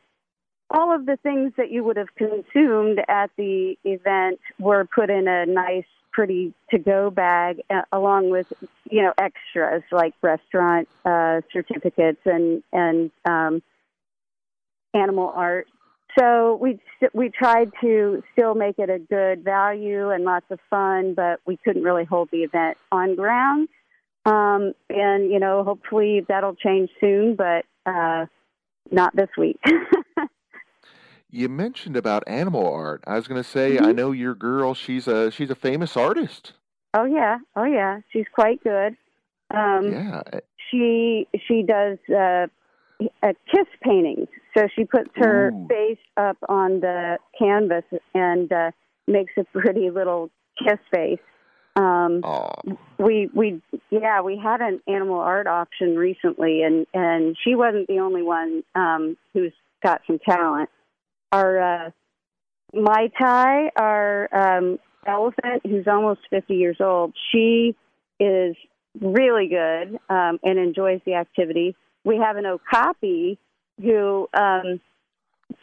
all 0.70 0.94
of 0.94 1.07
the 1.07 1.16
things 1.22 1.53
that 1.57 1.70
you 1.70 1.85
would 1.85 1.96
have 1.96 2.14
consumed 2.16 3.00
at 3.09 3.31
the 3.37 3.77
event 3.85 4.40
were 4.59 4.85
put 4.85 5.11
in 5.11 5.29
a 5.29 5.46
nice, 5.46 5.85
pretty 6.12 6.53
to 6.70 6.79
go 6.79 7.11
bag, 7.11 7.61
uh, 7.70 7.83
along 7.92 8.31
with 8.31 8.46
you 8.90 9.03
know 9.03 9.12
extras 9.18 9.83
like 9.92 10.14
restaurant 10.22 10.88
uh, 11.05 11.40
certificates 11.53 12.20
and 12.24 12.62
and 12.72 13.11
um, 13.24 13.62
animal 14.94 15.33
art. 15.35 15.66
So 16.18 16.59
we 16.61 16.79
we 17.12 17.29
tried 17.29 17.70
to 17.81 18.22
still 18.33 18.55
make 18.55 18.79
it 18.79 18.88
a 18.90 18.98
good 18.98 19.42
value 19.44 20.11
and 20.11 20.24
lots 20.24 20.46
of 20.50 20.61
fun, 20.70 21.14
but 21.14 21.40
we 21.46 21.57
couldn't 21.57 21.83
really 21.83 22.05
hold 22.05 22.29
the 22.31 22.44
event 22.44 22.77
on 22.92 23.16
ground. 23.16 23.68
Um, 24.27 24.72
and 24.88 25.31
you 25.31 25.38
know, 25.40 25.64
hopefully 25.64 26.24
that'll 26.29 26.55
change 26.55 26.90
soon, 27.00 27.35
but 27.37 27.64
uh, 27.87 28.27
not 28.90 29.14
this 29.16 29.31
week. 29.37 29.59
You 31.31 31.48
mentioned 31.48 31.96
about 31.96 32.22
animal 32.29 32.72
art. 32.72 33.03
I 33.09 33.16
was 33.16 33.27
going 33.27 33.42
to 33.42 33.48
say, 33.48 33.77
I 33.79 33.87
Mhm. 33.90 33.94
know 33.96 34.12
your 34.12 34.37
girl. 34.37 34.72
She's 34.72 35.09
a 35.09 35.33
she's 35.33 35.50
a 35.50 35.57
famous 35.57 35.96
artist. 35.96 36.53
oh 36.94 37.03
yeah, 37.05 37.38
oh 37.57 37.64
yeah, 37.64 38.03
she's 38.12 38.27
quite 38.33 38.62
good. 38.62 38.96
Um, 39.50 39.90
yeah. 39.90 40.22
she 40.70 41.27
she 41.48 41.64
does 41.64 41.98
uh, 42.09 42.46
uh, 43.00 43.33
kiss 43.50 43.66
paintings. 43.83 44.28
So 44.57 44.68
she 44.74 44.85
puts 44.85 45.11
her 45.16 45.50
Ooh. 45.50 45.66
face 45.68 45.98
up 46.16 46.37
on 46.48 46.80
the 46.80 47.18
canvas 47.38 47.85
and 48.14 48.52
uh, 48.52 48.70
makes 49.07 49.33
a 49.37 49.44
pretty 49.44 49.90
little 49.90 50.30
kiss 50.59 50.78
face. 50.92 51.18
Um, 51.76 52.22
we 52.98 53.28
we 53.35 53.61
yeah 53.90 54.20
we 54.20 54.38
had 54.38 54.61
an 54.61 54.80
animal 54.87 55.18
art 55.18 55.48
auction 55.48 55.96
recently 55.96 56.62
and 56.62 56.87
and 56.94 57.37
she 57.42 57.57
wasn't 57.57 57.88
the 57.88 57.98
only 57.98 58.22
one 58.22 58.62
um 58.76 59.16
who's 59.33 59.52
got 59.83 60.00
some 60.07 60.20
talent 60.20 60.70
our 61.33 61.87
uh 61.87 61.90
Mai 62.72 63.11
Thai 63.20 63.70
our 63.76 64.28
um 64.33 64.78
elephant 65.04 65.62
who's 65.64 65.88
almost 65.88 66.20
50 66.30 66.54
years 66.54 66.76
old 66.80 67.12
she 67.33 67.74
is 68.20 68.54
really 69.00 69.48
good 69.48 69.98
um 70.09 70.38
and 70.44 70.59
enjoys 70.59 71.00
the 71.04 71.14
activity 71.14 71.74
we 72.04 72.16
have 72.18 72.36
an 72.36 72.46
okapi 72.46 73.38
who 73.80 74.28
um 74.34 74.80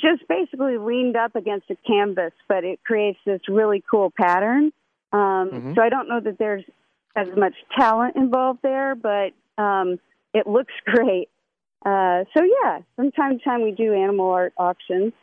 just 0.02 0.28
basically 0.28 0.78
leaned 0.78 1.16
up 1.16 1.36
against 1.36 1.70
a 1.70 1.76
canvas 1.88 2.34
but 2.48 2.64
it 2.64 2.80
creates 2.84 3.20
this 3.26 3.42
really 3.48 3.84
cool 3.90 4.12
pattern 4.20 4.72
um, 5.14 5.50
Mhm. 5.52 5.76
So 5.76 5.82
I 5.82 5.90
don't 5.90 6.08
know 6.08 6.22
that 6.22 6.38
there's 6.38 6.64
as 7.16 7.28
much 7.36 7.54
talent 7.78 8.16
involved 8.16 8.60
there, 8.64 8.96
but 8.96 9.34
um, 9.58 10.00
it 10.34 10.48
looks 10.48 10.74
great. 10.86 11.28
Uh, 11.86 12.24
so 12.34 12.44
yeah, 12.44 12.80
from 12.96 13.12
time 13.12 13.38
to 13.38 13.44
time 13.44 13.62
we 13.64 13.72
do 13.72 13.94
animal 13.94 14.30
art 14.30 14.54
auctions. 14.58 15.14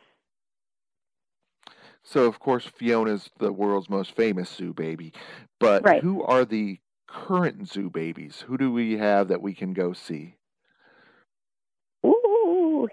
so 2.02 2.24
of 2.24 2.38
course 2.38 2.66
Fiona's 2.66 3.31
the 3.38 3.52
world's 3.52 3.88
most 3.90 4.14
famous 4.14 4.50
zoo 4.50 4.72
baby, 4.74 5.12
but 5.61 5.83
Right. 5.85 6.02
who 6.02 6.22
are 6.22 6.44
the 6.44 6.78
current 7.07 7.68
zoo 7.68 7.88
babies? 7.90 8.42
Who 8.46 8.59
do 8.59 8.72
we 8.72 8.98
have 8.98 9.28
that 9.28 9.40
we 9.42 9.54
can 9.54 9.72
go 9.72 9.92
see? 9.92 10.35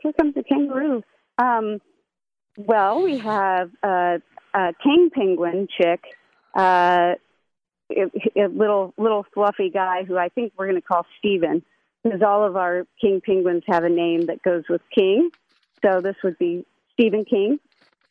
Here 0.02 0.14
comes 0.14 0.36
the 0.36 0.44
kangaroo. 0.44 1.04
Um, 1.38 1.80
well, 2.58 3.02
we 3.02 3.18
have 3.20 3.72
uh, 3.84 4.20
a 4.54 4.74
king 4.82 5.10
penguin 5.14 5.68
chick, 5.78 6.02
uh, 6.56 7.16
a, 7.92 8.06
a 8.36 8.48
little 8.48 8.94
little 8.98 9.26
fluffy 9.34 9.70
guy 9.70 10.04
who 10.04 10.18
I 10.18 10.30
think 10.30 10.54
we're 10.58 10.68
going 10.68 10.82
to 10.82 10.88
call 10.88 11.06
Steven, 11.20 11.62
because 12.04 12.22
all 12.22 12.46
of 12.46 12.56
our 12.56 12.86
king 13.00 13.22
penguins 13.26 13.64
have 13.68 13.84
a 13.84 13.90
name 13.90 14.28
that 14.28 14.42
goes 14.42 14.64
with 14.70 14.82
king. 14.94 15.30
So 15.84 16.02
this 16.02 16.16
would 16.24 16.38
be 16.38 16.66
Stephen 16.94 17.26
King. 17.26 17.60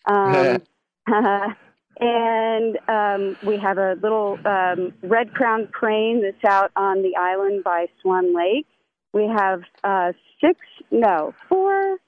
Um, 0.06 0.62
and 2.00 2.78
um, 2.88 3.36
we 3.42 3.56
have 3.58 3.78
a 3.78 3.96
little 4.02 4.38
um, 4.44 4.92
red 5.02 5.32
crowned 5.32 5.72
crane 5.72 6.22
that's 6.22 6.44
out 6.44 6.70
on 6.76 7.02
the 7.02 7.16
island 7.16 7.64
by 7.64 7.88
Swan 8.00 8.34
Lake. 8.34 8.66
We 9.14 9.28
have 9.28 9.62
uh, 9.84 10.12
six, 10.40 10.58
no, 10.90 11.34
four 11.48 11.98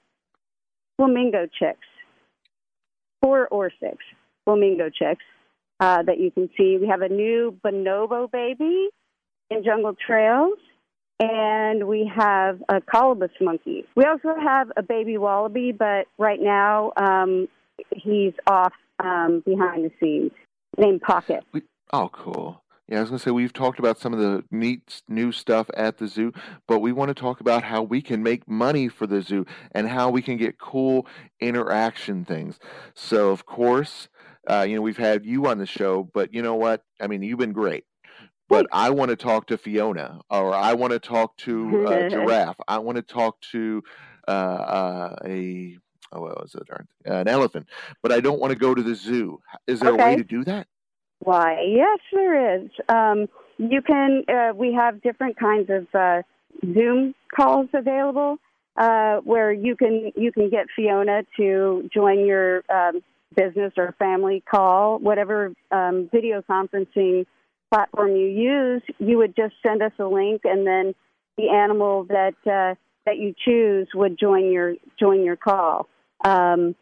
flamingo 0.97 1.47
chicks, 1.57 1.87
four 3.21 3.47
or 3.47 3.71
six 3.79 3.97
flamingo 4.43 4.89
chicks 4.89 5.23
uh, 5.79 6.03
that 6.03 6.19
you 6.19 6.31
can 6.31 6.49
see. 6.57 6.77
We 6.79 6.87
have 6.87 7.01
a 7.01 7.07
new 7.07 7.57
bonobo 7.63 8.29
baby 8.29 8.89
in 9.49 9.63
Jungle 9.63 9.95
Trails, 10.05 10.59
and 11.21 11.87
we 11.87 12.11
have 12.13 12.61
a 12.67 12.81
colobus 12.81 13.29
monkey. 13.39 13.85
We 13.95 14.03
also 14.03 14.35
have 14.37 14.71
a 14.75 14.83
baby 14.83 15.17
wallaby, 15.17 15.71
but 15.71 16.07
right 16.17 16.41
now 16.41 16.91
um, 16.97 17.47
he's 17.95 18.33
off 18.47 18.73
um, 18.99 19.43
behind 19.45 19.85
the 19.85 19.91
scenes, 20.01 20.31
named 20.77 21.01
Pocket. 21.01 21.45
Oh, 21.93 22.09
cool. 22.11 22.61
Yeah, 22.87 22.99
I 22.99 23.01
was 23.01 23.09
going 23.09 23.19
to 23.19 23.23
say 23.23 23.31
we've 23.31 23.51
talked 23.51 23.79
about 23.79 23.99
some 23.99 24.13
of 24.13 24.19
the 24.19 24.45
neat 24.49 25.01
new 25.09 25.33
stuff 25.33 25.69
at 25.75 25.97
the 25.97 26.07
zoo, 26.07 26.31
but 26.67 26.79
we 26.79 26.93
want 26.93 27.09
to 27.09 27.13
talk 27.13 27.41
about 27.41 27.63
how 27.63 27.83
we 27.83 28.01
can 28.01 28.23
make 28.23 28.47
money 28.47 28.87
for 28.87 29.05
the 29.05 29.21
zoo 29.21 29.45
and 29.73 29.89
how 29.89 30.09
we 30.09 30.21
can 30.21 30.37
get 30.37 30.57
cool 30.57 31.05
interaction 31.41 32.23
things. 32.23 32.59
So, 32.95 33.29
of 33.31 33.45
course, 33.45 34.07
uh, 34.49 34.65
you 34.67 34.75
know, 34.75 34.81
we've 34.81 34.97
had 34.97 35.25
you 35.25 35.47
on 35.47 35.57
the 35.57 35.65
show, 35.65 36.09
but 36.13 36.33
you 36.33 36.41
know 36.41 36.55
what? 36.55 36.83
I 37.01 37.07
mean, 37.07 37.21
you've 37.23 37.39
been 37.39 37.51
great. 37.51 37.83
But 38.49 38.65
I 38.71 38.91
want 38.91 39.09
to 39.09 39.17
talk 39.17 39.47
to 39.47 39.57
Fiona, 39.57 40.21
or 40.29 40.53
I 40.53 40.73
want 40.73 40.93
to 40.93 40.99
talk 40.99 41.35
to 41.39 41.87
uh, 41.87 42.09
Giraffe. 42.09 42.55
I 42.69 42.77
want 42.77 42.95
to 42.95 43.01
talk 43.01 43.41
to 43.51 43.83
uh, 44.25 44.31
uh 44.31 45.15
a 45.25 45.77
oh, 46.13 46.21
what 46.21 46.41
was 46.41 46.55
it? 46.55 46.67
An 47.03 47.27
elephant. 47.27 47.67
But 48.01 48.13
I 48.13 48.21
don't 48.21 48.39
want 48.39 48.53
to 48.53 48.57
go 48.57 48.73
to 48.73 48.81
the 48.81 48.95
zoo. 48.95 49.41
Is 49.67 49.81
there 49.81 49.91
okay. 49.93 50.03
a 50.03 50.05
way 50.05 50.15
to 50.15 50.23
do 50.23 50.45
that? 50.45 50.67
Why, 51.19 51.65
yes, 51.67 51.99
there 52.11 52.55
is. 52.57 52.69
Um, 52.89 53.27
you 53.57 53.81
can. 53.81 54.23
Uh, 54.27 54.53
we 54.55 54.73
have 54.73 55.01
different 55.01 55.37
kinds 55.37 55.69
of 55.69 55.87
uh, 55.93 56.21
Zoom 56.73 57.15
calls 57.35 57.67
available 57.73 58.37
uh, 58.77 59.17
where 59.17 59.51
you 59.51 59.75
can 59.75 60.11
you 60.15 60.31
can 60.31 60.49
get 60.49 60.67
Fiona 60.75 61.23
to 61.37 61.89
join 61.93 62.25
your 62.25 62.63
um, 62.69 63.01
business 63.35 63.73
or 63.77 63.95
family 63.97 64.43
call, 64.49 64.99
whatever 64.99 65.53
um, 65.71 66.09
video 66.11 66.43
conferencing 66.47 67.25
platform 67.71 68.15
you 68.15 68.27
use. 68.27 68.81
You 68.99 69.17
would 69.17 69.35
just 69.35 69.55
send 69.65 69.81
us 69.81 69.93
a 69.99 70.05
link, 70.05 70.41
and 70.43 70.65
then 70.65 70.93
the 71.37 71.49
animal 71.49 72.05
that 72.05 72.35
uh, 72.45 72.75
that 73.05 73.17
you 73.17 73.33
choose 73.43 73.87
would 73.95 74.19
join 74.19 74.51
your 74.51 74.75
join 74.99 75.23
your 75.23 75.37
call. 75.37 75.87
Um, 76.23 76.75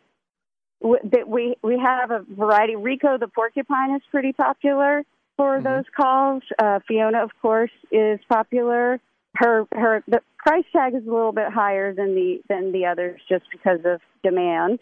that 1.04 1.28
we 1.28 1.56
we 1.62 1.80
have 1.80 2.12
a 2.12 2.24
variety. 2.30 2.76
Rico 2.76 3.18
the 3.18 3.28
porcupine 3.28 3.96
is 3.96 4.02
pretty 4.12 4.34
popular 4.34 5.04
for 5.38 5.56
mm-hmm. 5.56 5.64
those 5.64 5.86
calls. 5.96 6.44
Uh, 6.60 6.80
Fiona, 6.88 7.24
of 7.24 7.32
course, 7.42 7.72
is 7.92 8.20
popular. 8.30 9.00
Her 9.36 9.66
her 9.72 10.04
the 10.08 10.22
price 10.38 10.66
tag 10.72 10.94
is 10.96 11.06
a 11.08 11.12
little 11.12 11.32
bit 11.32 11.52
higher 11.52 11.94
than 11.94 12.16
the 12.16 12.42
than 12.48 12.72
the 12.72 12.86
others 12.86 13.20
just 13.28 13.46
because 13.52 13.80
of 13.86 14.02
demand. 14.24 14.80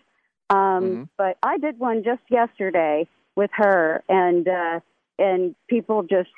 Um, 0.50 0.58
mm-hmm. 0.58 1.04
But 1.18 1.38
I 1.42 1.58
did 1.58 1.80
one 1.80 2.04
just 2.04 2.22
yesterday 2.30 3.08
with 3.36 3.50
her, 3.54 4.04
and 4.10 4.48
uh, 4.48 4.80
and 5.18 5.56
people 5.68 6.04
just 6.04 6.30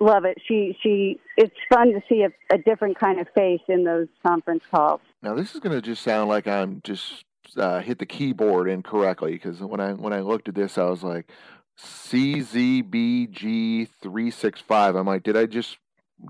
love 0.00 0.24
it. 0.24 0.38
She 0.46 0.76
she 0.82 1.18
it's 1.36 1.56
fun 1.72 1.92
to 1.92 2.02
see 2.08 2.22
a, 2.22 2.54
a 2.54 2.58
different 2.58 2.98
kind 2.98 3.20
of 3.20 3.26
face 3.34 3.62
in 3.68 3.84
those 3.84 4.08
conference 4.24 4.64
calls. 4.70 5.00
Now 5.22 5.34
this 5.34 5.54
is 5.54 5.60
going 5.60 5.74
to 5.74 5.82
just 5.82 6.02
sound 6.02 6.28
like 6.28 6.46
I'm 6.46 6.80
just 6.84 7.24
uh, 7.56 7.80
hit 7.80 7.98
the 7.98 8.06
keyboard 8.06 8.68
incorrectly 8.68 9.32
because 9.32 9.60
when 9.60 9.80
I 9.80 9.92
when 9.92 10.12
I 10.12 10.20
looked 10.20 10.48
at 10.48 10.54
this, 10.54 10.78
I 10.78 10.84
was 10.84 11.02
like 11.02 11.30
CZBG 11.78 13.88
three 14.02 14.30
six 14.30 14.60
five. 14.60 14.96
I'm 14.96 15.06
like, 15.06 15.22
did 15.22 15.36
I 15.36 15.46
just 15.46 15.78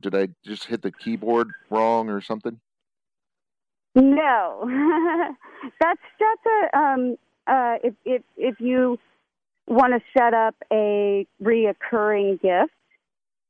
did 0.02 0.14
I 0.14 0.28
just 0.44 0.64
hit 0.64 0.82
the 0.82 0.92
keyboard 0.92 1.50
wrong 1.70 2.08
or 2.08 2.20
something? 2.20 2.60
No, 3.94 4.66
that's 5.80 6.00
that's 6.20 6.46
a 6.46 6.78
um 6.78 7.16
uh 7.46 7.76
if 7.82 7.94
if 8.04 8.22
if 8.36 8.60
you 8.60 8.98
want 9.66 9.94
to 9.94 10.00
set 10.16 10.34
up 10.34 10.54
a 10.72 11.26
reoccurring 11.42 12.40
gift 12.42 12.72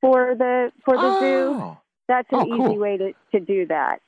for 0.01 0.35
the 0.35 0.71
for 0.85 0.97
the 0.97 1.03
oh. 1.03 1.21
zoo, 1.21 1.77
that's 2.09 2.29
an 2.33 2.41
oh, 2.41 2.45
cool. 2.45 2.71
easy 2.71 2.79
way 2.79 2.97
to 2.99 3.13
to 3.33 3.41
do 3.41 3.67
that. 3.67 4.01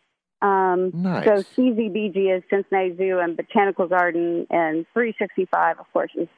Um, 0.46 0.90
nice. 0.94 1.24
So 1.24 1.62
CZBG 1.62 2.37
is 2.37 2.42
Cincinnati 2.48 2.96
Zoo 2.96 3.18
and 3.18 3.37
Botanical 3.37 3.88
Garden, 3.88 4.46
and 4.50 4.87
365, 4.92 5.80
of 5.80 5.92
course, 5.92 6.11
is 6.16 6.28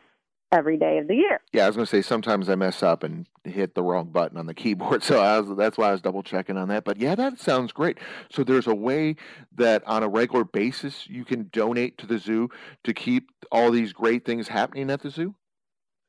every 0.51 0.79
day 0.79 0.97
of 0.97 1.09
the 1.09 1.15
year. 1.15 1.41
Yeah, 1.53 1.65
I 1.65 1.67
was 1.67 1.77
going 1.77 1.85
to 1.85 1.91
say 1.91 2.01
sometimes 2.01 2.49
I 2.49 2.55
mess 2.55 2.83
up 2.83 3.03
and 3.03 3.27
hit 3.45 3.75
the 3.75 3.83
wrong 3.83 4.09
button 4.09 4.39
on 4.39 4.47
the 4.47 4.55
keyboard, 4.55 5.03
so 5.05 5.21
was, 5.21 5.57
that's 5.59 5.77
why 5.77 5.89
I 5.89 5.93
was 5.93 6.01
double 6.01 6.23
checking 6.23 6.57
on 6.57 6.69
that. 6.69 6.85
But 6.85 6.99
yeah, 6.99 7.15
that 7.15 7.39
sounds 7.39 7.73
great. 7.73 7.99
So 8.31 8.45
there's 8.45 8.67
a 8.67 8.75
way 8.75 9.17
that 9.57 9.87
on 9.87 10.03
a 10.03 10.09
regular 10.09 10.45
basis 10.45 11.07
you 11.09 11.25
can 11.25 11.51
donate 11.53 11.99
to 11.99 12.07
the 12.07 12.19
zoo 12.19 12.49
to 12.85 12.95
keep 12.95 13.31
all 13.53 13.71
these 13.71 13.93
great 13.93 14.25
things 14.25 14.49
happening 14.49 14.91
at 14.91 15.03
the 15.03 15.11
zoo. 15.11 15.35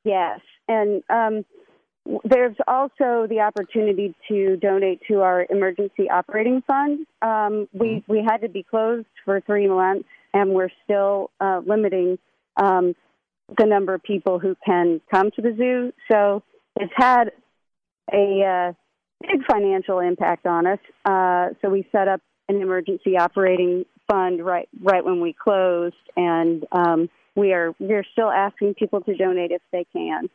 Yes, 0.06 0.40
and 0.70 1.04
um, 1.10 1.44
there's 2.24 2.56
also 2.68 3.28
the 3.30 3.42
opportunity 3.42 4.16
to 4.28 4.58
donate 4.58 5.02
to 5.08 5.22
our 5.22 5.46
emergency 5.50 6.10
operating 6.10 6.64
fund. 6.66 7.06
Um, 7.22 7.68
we 7.74 7.88
mm-hmm. 7.88 8.12
we 8.12 8.26
had 8.28 8.42
to 8.42 8.50
be 8.50 8.64
closed 8.64 9.08
for 9.26 9.42
three 9.42 9.68
months, 9.68 10.08
and 10.34 10.54
we're 10.54 10.72
still 10.84 11.30
uh, 11.40 11.62
limiting 11.66 12.18
um, 12.58 12.96
the 13.58 13.66
number 13.66 13.94
of 13.94 14.04
people 14.04 14.40
who 14.40 14.56
can 14.66 15.02
come 15.12 15.32
to 15.32 15.42
the 15.42 15.56
zoo. 15.58 15.94
So 16.12 16.44
it's 16.76 16.94
had 16.96 17.32
a 18.12 18.44
uh, 18.44 18.74
big 19.22 19.46
financial 19.50 20.00
impact 20.00 20.46
on 20.46 20.66
us. 20.66 20.80
Uh, 21.06 21.50
so 21.62 21.70
we 21.70 21.88
set 21.92 22.08
up 22.08 22.22
an 22.48 22.62
emergency 22.62 23.18
operating 23.18 23.86
fund 24.10 24.44
right 24.44 24.68
right 24.82 25.06
when 25.06 25.22
we 25.22 25.34
closed, 25.34 25.96
and 26.16 26.66
um, 26.72 27.10
we 27.36 27.54
are 27.54 27.74
we're 27.80 28.06
still 28.12 28.32
asking 28.32 28.74
people 28.74 29.02
to 29.02 29.16
donate 29.16 29.52
if 29.52 29.62
they 29.72 29.86
can. 29.94 30.30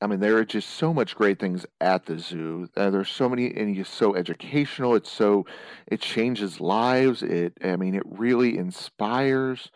I 0.00 0.06
mean, 0.06 0.20
there 0.20 0.36
are 0.36 0.44
just 0.44 0.70
so 0.70 0.92
much 0.92 1.16
great 1.16 1.38
things 1.38 1.64
at 1.80 2.04
the 2.04 2.18
zoo. 2.18 2.68
Uh, 2.76 2.90
there's 2.90 3.08
so 3.08 3.28
many, 3.28 3.54
and 3.54 3.76
it's 3.76 3.88
so 3.88 4.14
educational. 4.14 4.94
It's 4.94 5.10
so, 5.10 5.46
it 5.86 6.00
changes 6.00 6.60
lives. 6.60 7.22
It, 7.22 7.54
I 7.64 7.76
mean, 7.76 7.94
it 7.94 8.02
really 8.04 8.58
inspires. 8.58 9.70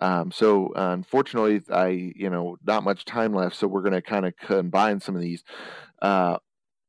Um, 0.00 0.30
so 0.30 0.72
unfortunately, 0.76 1.62
I, 1.72 2.12
you 2.14 2.30
know, 2.30 2.56
not 2.64 2.84
much 2.84 3.04
time 3.04 3.34
left. 3.34 3.56
So 3.56 3.66
we're 3.66 3.82
going 3.82 3.94
to 3.94 4.02
kind 4.02 4.26
of 4.26 4.36
combine 4.36 5.00
some 5.00 5.16
of 5.16 5.22
these 5.22 5.42
uh, 6.02 6.36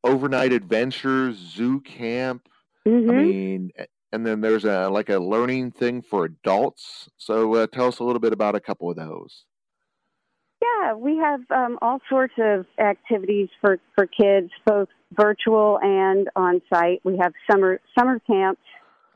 overnight 0.04 0.52
adventures, 0.52 1.38
zoo 1.38 1.80
camp. 1.82 2.48
Mm-hmm. 2.88 3.10
I 3.10 3.14
mean, 3.14 3.72
and 4.12 4.26
then 4.26 4.42
there's 4.42 4.66
a 4.66 4.90
like 4.90 5.10
a 5.10 5.20
learning 5.20 5.72
thing 5.72 6.02
for 6.02 6.26
adults. 6.26 7.10
So 7.18 7.56
uh, 7.56 7.68
tell 7.68 7.88
us 7.88 8.00
a 8.00 8.04
little 8.04 8.20
bit 8.20 8.34
about 8.34 8.56
a 8.56 8.60
couple 8.60 8.90
of 8.90 8.98
those. 8.98 9.46
Yeah, 10.62 10.94
we 10.94 11.18
have 11.18 11.40
um, 11.52 11.80
all 11.82 12.00
sorts 12.10 12.34
of 12.38 12.66
activities 12.80 13.48
for, 13.62 13.80
for 13.96 14.06
kids, 14.08 14.52
both 14.66 14.90
virtual 15.14 15.80
and 15.82 16.30
on 16.36 16.62
site. 16.72 17.00
We 17.04 17.18
have 17.18 17.34
summer 17.50 17.80
summer 17.98 18.20
camps 18.20 18.62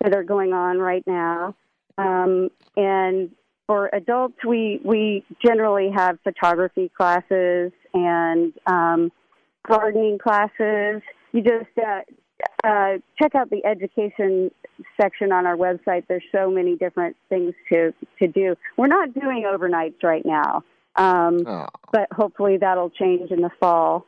that 0.02 0.16
are 0.16 0.24
going 0.24 0.54
on 0.54 0.80
right 0.80 1.04
now, 1.06 1.56
um, 1.98 2.50
and 2.78 3.30
for 3.68 3.90
adults, 3.94 4.38
we 4.48 4.80
we 4.84 5.26
generally 5.46 5.92
have 5.94 6.18
photography 6.24 6.92
classes 6.96 7.72
and 7.94 8.54
um, 8.66 9.12
gardening 9.68 10.20
classes. 10.20 11.02
You 11.32 11.42
just 11.42 11.78
uh, 11.78 12.68
uh, 12.68 12.98
check 13.22 13.36
out 13.36 13.50
the 13.50 13.66
education 13.66 14.52
section 15.00 15.32
on 15.32 15.46
our 15.46 15.56
website. 15.56 16.06
There's 16.08 16.24
so 16.32 16.50
many 16.50 16.76
different 16.76 17.16
things 17.30 17.54
to 17.72 17.94
to 18.20 18.28
do. 18.28 18.56
We're 18.78 18.88
not 18.88 19.14
doing 19.14 19.44
overnights 19.44 20.04
right 20.04 20.26
now. 20.26 20.64
Um, 20.96 21.44
oh. 21.48 21.68
But 21.92 22.08
hopefully 22.12 22.58
that'll 22.58 22.90
change 22.90 23.32
in 23.32 23.42
the 23.42 23.52
fall. 23.60 24.06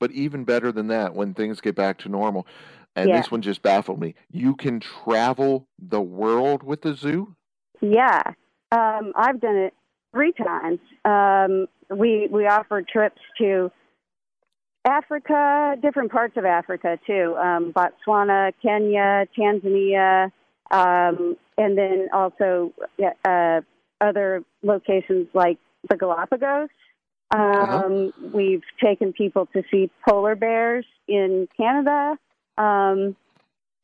But 0.00 0.12
even 0.12 0.44
better 0.44 0.70
than 0.70 0.88
that, 0.88 1.14
when 1.14 1.34
things 1.34 1.60
get 1.60 1.74
back 1.74 1.98
to 1.98 2.08
normal, 2.08 2.46
and 2.94 3.08
yeah. 3.08 3.16
this 3.16 3.30
one 3.30 3.42
just 3.42 3.62
baffled 3.62 4.00
me, 4.00 4.14
you 4.30 4.54
can 4.54 4.80
travel 4.80 5.66
the 5.78 6.00
world 6.00 6.62
with 6.62 6.82
the 6.82 6.94
zoo? 6.94 7.34
Yeah. 7.80 8.22
Um, 8.70 9.12
I've 9.16 9.40
done 9.40 9.56
it 9.56 9.74
three 10.12 10.32
times. 10.32 10.80
Um, 11.04 11.66
we, 11.96 12.28
we 12.30 12.46
offer 12.46 12.82
trips 12.82 13.20
to 13.38 13.70
Africa, 14.84 15.74
different 15.82 16.10
parts 16.10 16.36
of 16.36 16.44
Africa 16.44 16.98
too, 17.06 17.36
um, 17.36 17.72
Botswana, 17.72 18.52
Kenya, 18.62 19.26
Tanzania, 19.38 20.30
um, 20.70 21.36
and 21.56 21.76
then 21.76 22.08
also 22.12 22.72
uh, 23.24 23.60
other 24.00 24.42
locations 24.62 25.28
like 25.34 25.58
the 25.88 25.96
Galapagos. 25.96 26.68
Um, 27.34 27.40
uh-huh. 27.40 28.10
We've 28.32 28.62
taken 28.82 29.12
people 29.12 29.46
to 29.54 29.62
see 29.70 29.90
polar 30.08 30.34
bears 30.34 30.86
in 31.06 31.48
Canada. 31.56 32.18
Um, 32.56 33.16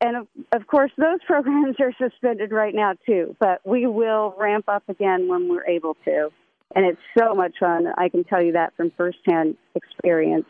and 0.01 0.17
of, 0.17 0.27
of 0.51 0.67
course, 0.67 0.91
those 0.97 1.19
programs 1.27 1.75
are 1.79 1.93
suspended 1.97 2.51
right 2.51 2.73
now 2.73 2.93
too, 3.05 3.35
but 3.39 3.61
we 3.65 3.87
will 3.87 4.35
ramp 4.37 4.65
up 4.67 4.83
again 4.89 5.27
when 5.27 5.47
we're 5.49 5.65
able 5.65 5.95
to. 6.05 6.29
And 6.75 6.85
it's 6.85 6.99
so 7.17 7.35
much 7.35 7.53
fun. 7.59 7.87
I 7.97 8.09
can 8.09 8.23
tell 8.23 8.41
you 8.41 8.53
that 8.53 8.75
from 8.75 8.91
firsthand 8.97 9.55
experience. 9.75 10.47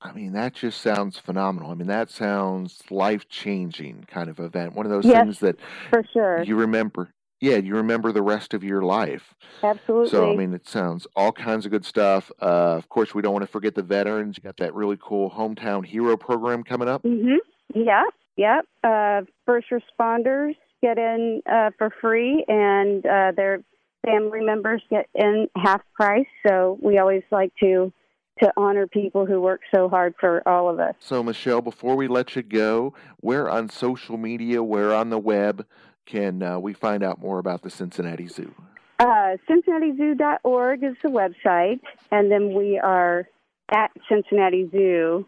I 0.00 0.12
mean, 0.12 0.32
that 0.32 0.54
just 0.54 0.80
sounds 0.80 1.18
phenomenal. 1.18 1.70
I 1.70 1.74
mean, 1.74 1.88
that 1.88 2.08
sounds 2.10 2.82
life 2.90 3.28
changing 3.28 4.04
kind 4.08 4.30
of 4.30 4.38
event. 4.38 4.74
One 4.74 4.86
of 4.86 4.92
those 4.92 5.04
yes, 5.04 5.24
things 5.24 5.38
that 5.40 5.56
for 5.90 6.04
sure 6.12 6.42
you 6.44 6.56
remember. 6.56 7.10
Yeah, 7.40 7.56
you 7.56 7.76
remember 7.76 8.10
the 8.10 8.22
rest 8.22 8.52
of 8.52 8.64
your 8.64 8.82
life. 8.82 9.34
Absolutely. 9.62 10.10
So, 10.10 10.32
I 10.32 10.36
mean, 10.36 10.54
it 10.54 10.66
sounds 10.66 11.06
all 11.14 11.30
kinds 11.30 11.66
of 11.66 11.70
good 11.70 11.84
stuff. 11.84 12.32
Uh, 12.42 12.76
of 12.76 12.88
course, 12.88 13.14
we 13.14 13.22
don't 13.22 13.32
want 13.32 13.44
to 13.44 13.50
forget 13.50 13.74
the 13.74 13.82
veterans. 13.82 14.36
You 14.36 14.42
got 14.42 14.56
that 14.56 14.74
really 14.74 14.98
cool 15.00 15.30
hometown 15.30 15.86
hero 15.86 16.16
program 16.16 16.64
coming 16.64 16.88
up. 16.88 17.04
Mm-hmm. 17.04 17.36
Yeah, 17.74 18.04
yeah. 18.36 18.60
Uh, 18.82 19.22
first 19.46 19.68
responders 19.70 20.56
get 20.82 20.98
in 20.98 21.42
uh, 21.50 21.70
for 21.78 21.90
free, 22.00 22.44
and 22.48 23.06
uh, 23.06 23.32
their 23.36 23.60
family 24.04 24.40
members 24.40 24.82
get 24.90 25.06
in 25.14 25.48
half 25.56 25.82
price. 25.94 26.26
So 26.46 26.78
we 26.82 26.98
always 26.98 27.22
like 27.30 27.52
to 27.62 27.92
to 28.40 28.52
honor 28.56 28.86
people 28.86 29.26
who 29.26 29.40
work 29.40 29.60
so 29.74 29.88
hard 29.88 30.14
for 30.18 30.46
all 30.46 30.68
of 30.68 30.78
us. 30.78 30.94
So, 31.00 31.24
Michelle, 31.24 31.60
before 31.60 31.96
we 31.96 32.06
let 32.06 32.36
you 32.36 32.42
go, 32.42 32.94
where 33.18 33.50
on 33.50 33.68
social 33.68 34.16
media, 34.16 34.62
where 34.62 34.94
on 34.94 35.10
the 35.10 35.18
web 35.18 35.66
can 36.08 36.42
uh, 36.42 36.58
we 36.58 36.72
find 36.72 37.04
out 37.04 37.20
more 37.20 37.38
about 37.38 37.62
the 37.62 37.70
Cincinnati 37.70 38.26
Zoo? 38.26 38.52
Uh, 38.98 39.36
CincinnatiZoo.org 39.48 40.82
is 40.82 40.96
the 41.02 41.10
website, 41.10 41.80
and 42.10 42.32
then 42.32 42.54
we 42.54 42.78
are 42.78 43.28
at 43.70 43.92
Cincinnati 44.08 44.68
Zoo 44.72 45.26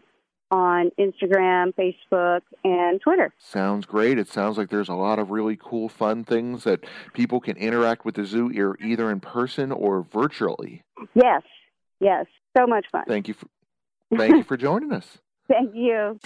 on 0.49 0.91
Instagram, 0.99 1.73
Facebook, 1.75 2.41
and 2.65 2.99
Twitter. 2.99 3.33
Sounds 3.37 3.85
great. 3.85 4.17
It 4.17 4.27
sounds 4.27 4.57
like 4.57 4.69
there's 4.69 4.89
a 4.89 4.95
lot 4.95 5.19
of 5.19 5.29
really 5.29 5.57
cool, 5.61 5.87
fun 5.87 6.25
things 6.25 6.65
that 6.65 6.83
people 7.13 7.39
can 7.39 7.55
interact 7.55 8.03
with 8.03 8.15
the 8.15 8.25
zoo 8.25 8.75
either 8.81 9.09
in 9.09 9.21
person 9.21 9.71
or 9.71 10.01
virtually. 10.01 10.83
Yes, 11.13 11.43
yes. 12.01 12.25
So 12.57 12.67
much 12.67 12.87
fun. 12.91 13.03
Thank 13.07 13.29
you 13.29 13.35
for, 13.35 13.47
thank 14.17 14.35
you 14.35 14.43
for 14.43 14.57
joining 14.57 14.91
us. 14.91 15.19
Thank 15.47 15.75
you. 15.75 16.17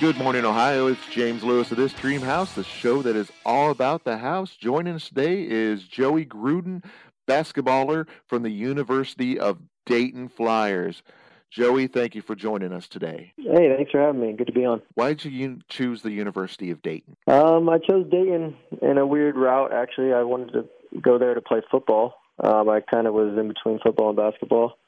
Good 0.00 0.16
morning, 0.16 0.46
Ohio. 0.46 0.86
It's 0.86 1.06
James 1.10 1.44
Lewis 1.44 1.70
of 1.72 1.76
This 1.76 1.92
Dream 1.92 2.22
House, 2.22 2.54
the 2.54 2.64
show 2.64 3.02
that 3.02 3.16
is 3.16 3.30
all 3.44 3.70
about 3.70 4.04
the 4.04 4.16
house. 4.16 4.56
Joining 4.56 4.94
us 4.94 5.08
today 5.08 5.46
is 5.46 5.82
Joey 5.82 6.24
Gruden, 6.24 6.82
basketballer 7.28 8.06
from 8.26 8.42
the 8.42 8.50
University 8.50 9.38
of 9.38 9.58
Dayton 9.84 10.30
Flyers. 10.30 11.02
Joey, 11.50 11.86
thank 11.86 12.14
you 12.14 12.22
for 12.22 12.34
joining 12.34 12.72
us 12.72 12.88
today. 12.88 13.34
Hey, 13.36 13.74
thanks 13.76 13.90
for 13.90 14.00
having 14.00 14.22
me. 14.22 14.32
Good 14.32 14.46
to 14.46 14.54
be 14.54 14.64
on. 14.64 14.80
Why 14.94 15.12
did 15.12 15.30
you 15.30 15.58
choose 15.68 16.00
the 16.00 16.12
University 16.12 16.70
of 16.70 16.80
Dayton? 16.80 17.18
Um, 17.26 17.68
I 17.68 17.76
chose 17.76 18.06
Dayton 18.10 18.56
in 18.80 18.96
a 18.96 19.06
weird 19.06 19.36
route. 19.36 19.70
Actually, 19.70 20.14
I 20.14 20.22
wanted 20.22 20.52
to 20.54 20.98
go 20.98 21.18
there 21.18 21.34
to 21.34 21.42
play 21.42 21.60
football. 21.70 22.14
Um, 22.42 22.70
I 22.70 22.80
kind 22.80 23.06
of 23.06 23.12
was 23.12 23.36
in 23.38 23.48
between 23.48 23.78
football 23.80 24.08
and 24.08 24.16
basketball, 24.16 24.78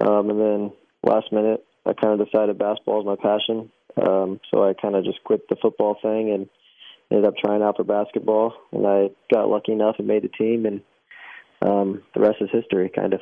um, 0.00 0.30
and 0.30 0.40
then 0.40 0.72
last 1.02 1.32
minute, 1.32 1.64
I 1.84 1.94
kind 1.94 2.20
of 2.20 2.24
decided 2.24 2.58
basketball 2.58 3.00
is 3.00 3.06
my 3.06 3.16
passion. 3.16 3.72
Um, 4.00 4.40
so 4.50 4.64
I 4.64 4.74
kind 4.74 4.94
of 4.94 5.04
just 5.04 5.22
quit 5.24 5.48
the 5.48 5.56
football 5.60 5.96
thing 6.00 6.30
and 6.30 6.48
ended 7.10 7.26
up 7.26 7.36
trying 7.36 7.62
out 7.62 7.76
for 7.76 7.84
basketball. 7.84 8.54
And 8.72 8.86
I 8.86 9.10
got 9.32 9.48
lucky 9.48 9.72
enough 9.72 9.96
and 9.98 10.06
made 10.06 10.22
the 10.22 10.28
team, 10.28 10.66
and 10.66 10.80
um, 11.60 12.02
the 12.14 12.20
rest 12.20 12.38
is 12.40 12.50
history, 12.50 12.90
kind 12.94 13.12
of. 13.14 13.20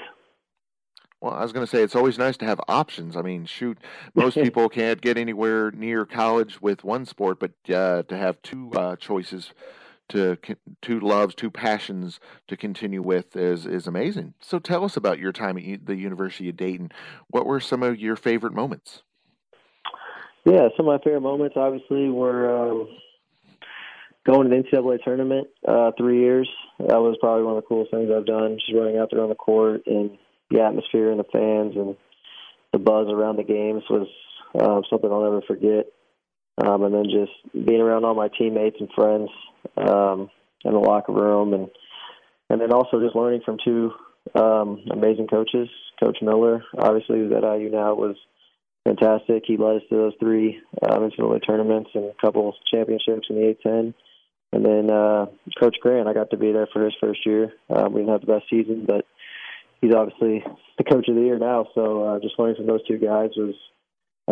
Well, 1.21 1.35
I 1.35 1.43
was 1.43 1.53
going 1.53 1.67
to 1.67 1.71
say 1.71 1.83
it's 1.83 1.97
always 1.97 2.17
nice 2.17 2.39
to 2.39 2.47
have 2.47 2.61
options. 2.67 3.15
I 3.15 3.23
mean, 3.23 3.45
shoot, 3.45 3.79
most 4.15 4.35
people 4.43 4.69
can't 4.69 5.01
get 5.01 5.19
anywhere 5.19 5.71
near 5.71 6.07
college 6.07 6.63
with 6.63 6.83
one 6.83 7.05
sport, 7.05 7.39
but 7.39 7.53
uh, 7.75 8.05
to 8.05 8.17
have 8.17 8.41
two 8.43 8.71
uh, 8.73 8.97
choices 8.97 9.53
to 10.11 10.39
two 10.83 10.99
loves, 10.99 11.35
two 11.35 11.51
passions 11.51 12.21
to 12.49 12.57
continue 12.57 13.01
with 13.03 13.37
is 13.37 13.65
is 13.65 13.87
amazing. 13.87 14.35
So 14.41 14.59
tell 14.59 14.85
us 14.85 14.97
about 14.97 15.19
your 15.19 15.33
time 15.33 15.57
at 15.57 15.87
the 15.87 15.97
University 15.97 16.49
of 16.49 16.57
Dayton. 16.57 16.91
What 17.29 17.47
were 17.47 17.61
some 17.61 17.83
of 17.83 17.99
your 17.99 18.17
favorite 18.17 18.53
moments? 18.53 19.03
Yeah, 20.45 20.69
some 20.77 20.89
of 20.89 20.99
my 20.99 21.05
favorite 21.05 21.21
moments 21.21 21.57
obviously 21.57 22.09
were 22.09 22.71
um, 22.71 22.89
going 24.27 24.49
to 24.49 24.57
the 24.57 24.63
NCAA 24.63 25.03
tournament 25.05 25.49
uh, 25.67 25.91
three 25.99 26.21
years. 26.21 26.49
That 26.79 27.01
was 27.01 27.17
probably 27.21 27.45
one 27.45 27.57
of 27.57 27.63
the 27.63 27.69
coolest 27.69 27.91
things 27.91 28.11
I've 28.15 28.27
done. 28.27 28.57
Just 28.59 28.77
running 28.77 28.99
out 28.99 29.09
there 29.11 29.23
on 29.23 29.29
the 29.29 29.35
court 29.35 29.83
and 29.87 30.17
the 30.51 30.63
atmosphere 30.63 31.11
and 31.11 31.21
the 31.21 31.25
fans 31.25 31.75
and 31.77 31.97
the 32.73 32.79
buzz 32.79 33.09
around 33.09 33.37
the 33.37 33.45
games 33.45 33.83
was 33.91 34.09
uh, 34.59 34.81
something 34.89 35.11
I'll 35.11 35.23
never 35.23 35.43
forget. 35.43 35.87
Um, 36.63 36.85
and 36.85 36.95
then 36.95 37.05
just 37.05 37.67
being 37.67 37.81
around 37.81 38.05
all 38.05 38.15
my 38.15 38.29
teammates 38.29 38.77
and 38.81 38.89
friends 38.95 39.31
um, 39.77 40.31
in 40.65 40.73
the 40.73 40.79
locker 40.79 41.13
room, 41.13 41.55
and 41.55 41.69
and 42.51 42.61
then 42.61 42.73
also 42.73 43.01
just 43.01 43.17
learning 43.17 43.41
from 43.45 43.57
two 43.65 43.93
um, 44.35 44.85
amazing 44.91 45.27
coaches. 45.27 45.69
Coach 45.99 46.19
Miller, 46.21 46.63
obviously, 46.77 47.19
who's 47.19 47.33
at 47.33 47.45
IU 47.45 47.71
now, 47.71 47.95
was 47.95 48.17
fantastic. 48.85 49.45
He 49.47 49.57
led 49.57 49.77
us 49.77 49.83
to 49.91 49.97
those 49.97 50.13
three 50.21 50.61
um, 50.83 51.11
NCAA 51.11 51.47
tournaments 51.47 51.91
and 51.95 52.05
a 52.05 52.15
couple 52.21 52.55
championships 52.73 53.29
in 53.29 53.37
the 53.37 53.57
A10. 53.65 53.95
And 54.53 54.65
then 54.65 54.91
uh, 54.91 55.27
Coach 55.61 55.77
Grant, 55.81 56.09
I 56.09 56.13
got 56.13 56.31
to 56.31 56.37
be 56.37 56.53
there 56.53 56.69
for 56.73 56.85
his 56.85 56.95
first 57.01 57.25
year. 57.25 57.53
Um, 57.69 57.93
we 57.93 58.01
didn't 58.01 58.13
have 58.13 58.21
the 58.23 58.27
best 58.27 58.47
season, 58.51 58.85
but 58.87 59.07
he's 59.81 59.95
obviously 59.95 60.45
the 60.77 60.85
coach 60.85 61.09
of 61.09 61.15
the 61.15 61.21
year 61.21 61.39
now. 61.39 61.67
So 61.75 62.05
uh, 62.05 62.19
just 62.21 62.39
learning 62.39 62.57
from 62.57 62.67
those 62.67 62.85
two 62.87 62.99
guys 62.99 63.31
was 63.37 63.55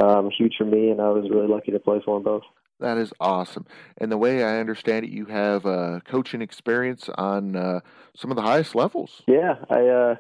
um, 0.01 0.31
huge 0.37 0.55
for 0.59 0.65
me, 0.65 0.91
and 0.91 1.01
I 1.01 1.11
was 1.11 1.31
really 1.31 1.49
lucky 1.49 1.73
to 1.73 1.79
play 1.79 2.01
for 2.05 2.17
them 2.17 2.25
both. 2.25 2.43
That 2.81 2.97
is 2.97 3.13
awesome. 3.21 3.67
And 3.99 4.11
the 4.11 4.19
way 4.19 4.45
I 4.45 4.59
understand 4.59 5.05
it, 5.05 5.11
you 5.11 5.27
have 5.27 5.67
uh, 5.67 6.01
coaching 6.05 6.43
experience 6.43 7.09
on 7.17 7.57
uh, 7.57 7.81
some 8.17 8.31
of 8.31 8.37
the 8.37 8.43
highest 8.43 8.75
levels. 8.75 9.23
Yeah, 9.27 9.55
I 9.69 9.87
uh, 9.87 10.15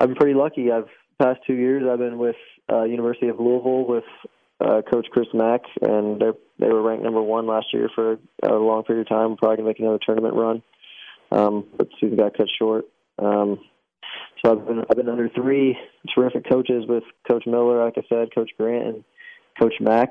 I've 0.00 0.08
been 0.08 0.16
pretty 0.16 0.34
lucky. 0.34 0.72
I've 0.72 0.88
past 1.20 1.40
two 1.46 1.54
years 1.54 1.82
I've 1.90 1.98
been 1.98 2.18
with 2.18 2.36
uh, 2.70 2.84
University 2.84 3.28
of 3.28 3.38
Louisville 3.38 3.86
with 3.86 4.04
uh, 4.60 4.82
Coach 4.90 5.06
Chris 5.10 5.26
Mack, 5.34 5.62
and 5.80 6.20
they 6.20 6.30
they 6.58 6.68
were 6.68 6.82
ranked 6.82 7.04
number 7.04 7.22
one 7.22 7.46
last 7.46 7.66
year 7.72 7.90
for 7.94 8.18
a 8.42 8.52
long 8.54 8.82
period 8.84 9.02
of 9.02 9.08
time. 9.08 9.36
Probably 9.36 9.58
gonna 9.58 9.68
make 9.68 9.78
another 9.78 9.98
tournament 10.04 10.34
run, 10.34 10.62
um, 11.30 11.66
but 11.76 11.88
the 11.88 11.94
season 12.00 12.16
got 12.16 12.36
cut 12.36 12.48
short. 12.58 12.86
Um, 13.18 13.60
so 14.44 14.52
I've 14.52 14.66
been 14.66 14.84
I've 14.90 14.96
been 14.96 15.08
under 15.08 15.28
three 15.28 15.76
terrific 16.14 16.48
coaches 16.48 16.84
with 16.88 17.04
Coach 17.28 17.44
Miller, 17.46 17.84
like 17.84 17.98
I 17.98 18.02
said, 18.08 18.34
Coach 18.34 18.50
Grant, 18.58 18.86
and 18.86 19.04
Coach 19.58 19.74
Mack, 19.80 20.10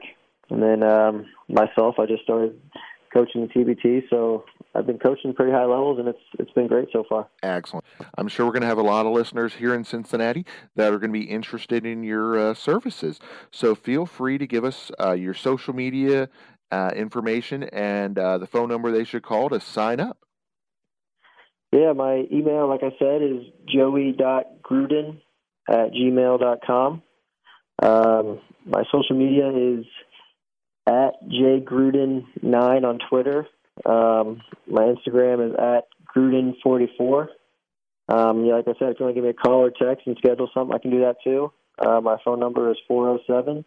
and 0.50 0.62
then 0.62 0.84
um, 0.84 1.26
myself. 1.50 1.96
I 2.00 2.06
just 2.06 2.24
started 2.24 2.60
coaching 3.14 3.42
the 3.42 3.48
TBT, 3.48 4.04
so 4.10 4.46
I've 4.76 4.86
been 4.86 5.00
coaching 5.00 5.34
pretty 5.34 5.54
high 5.54 5.66
levels, 5.66 6.00
and 6.00 6.08
it's 6.10 6.20
it's 6.38 6.52
been 6.52 6.68
great 6.68 6.90
so 6.92 7.06
far. 7.08 7.30
Excellent. 7.42 7.86
I'm 8.18 8.28
sure 8.28 8.46
we're 8.46 8.52
going 8.52 8.62
to 8.62 8.68
have 8.68 8.78
a 8.78 8.84
lot 8.84 9.06
of 9.06 9.14
listeners 9.14 9.54
here 9.54 9.74
in 9.74 9.86
Cincinnati 9.86 10.46
that 10.76 10.92
are 10.92 11.00
going 11.00 11.14
to 11.14 11.20
be 11.20 11.26
interested 11.26 11.86
in 11.86 12.04
your 12.04 12.38
uh, 12.38 12.54
services. 12.54 13.20
So 13.52 13.74
feel 13.74 14.06
free 14.06 14.38
to 14.38 14.46
give 14.46 14.66
us 14.66 14.92
uh, 15.00 15.14
your 15.14 15.34
social 15.34 15.74
media 15.74 16.30
uh, 16.72 16.92
information 16.94 17.64
and 17.64 18.20
uh, 18.20 18.38
the 18.38 18.48
phone 18.48 18.68
number 18.68 18.92
they 18.92 19.06
should 19.06 19.24
call 19.24 19.50
to 19.50 19.62
sign 19.62 20.00
up. 20.00 20.18
Yeah, 21.72 21.94
my 21.94 22.26
email, 22.32 22.68
like 22.68 22.84
I 22.84 22.92
said, 23.00 23.22
is 23.22 23.46
joey.gruden 23.68 25.22
at 25.70 25.92
gmail.com. 25.92 27.02
Um, 27.82 28.40
my 28.66 28.84
social 28.92 29.16
media 29.16 29.50
is 29.50 29.86
at 30.88 31.14
jgruden9 31.30 32.84
on 32.84 33.00
Twitter. 33.10 33.48
Um, 33.86 34.42
my 34.68 34.84
Instagram 34.84 35.50
is 35.50 35.56
at 35.60 35.88
gruden44. 36.16 37.28
Um, 38.08 38.46
yeah, 38.46 38.56
like 38.56 38.68
I 38.68 38.74
said, 38.78 38.90
if 38.90 39.00
you 39.00 39.06
want 39.06 39.16
to 39.16 39.22
give 39.22 39.24
me 39.24 39.32
a 39.32 39.34
call 39.34 39.66
or 39.66 39.72
text 39.72 40.08
and 40.08 40.16
schedule 40.18 40.50
something, 40.54 40.76
I 40.76 40.80
can 40.80 40.92
do 40.92 41.02
that 41.02 41.18
too. 41.24 41.52
Uh, 41.80 42.00
my 42.02 42.18
phone 42.24 42.40
number 42.40 42.72
is 42.72 42.78
407 42.88 43.66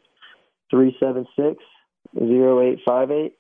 376 0.70 1.62
0858. 2.16 3.34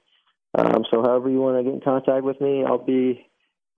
Um, 0.58 0.84
so 0.90 1.02
however 1.02 1.30
you 1.30 1.40
want 1.40 1.58
to 1.58 1.62
get 1.62 1.74
in 1.74 1.80
contact 1.80 2.24
with 2.24 2.40
me, 2.40 2.64
I'll 2.66 2.84
be 2.84 3.26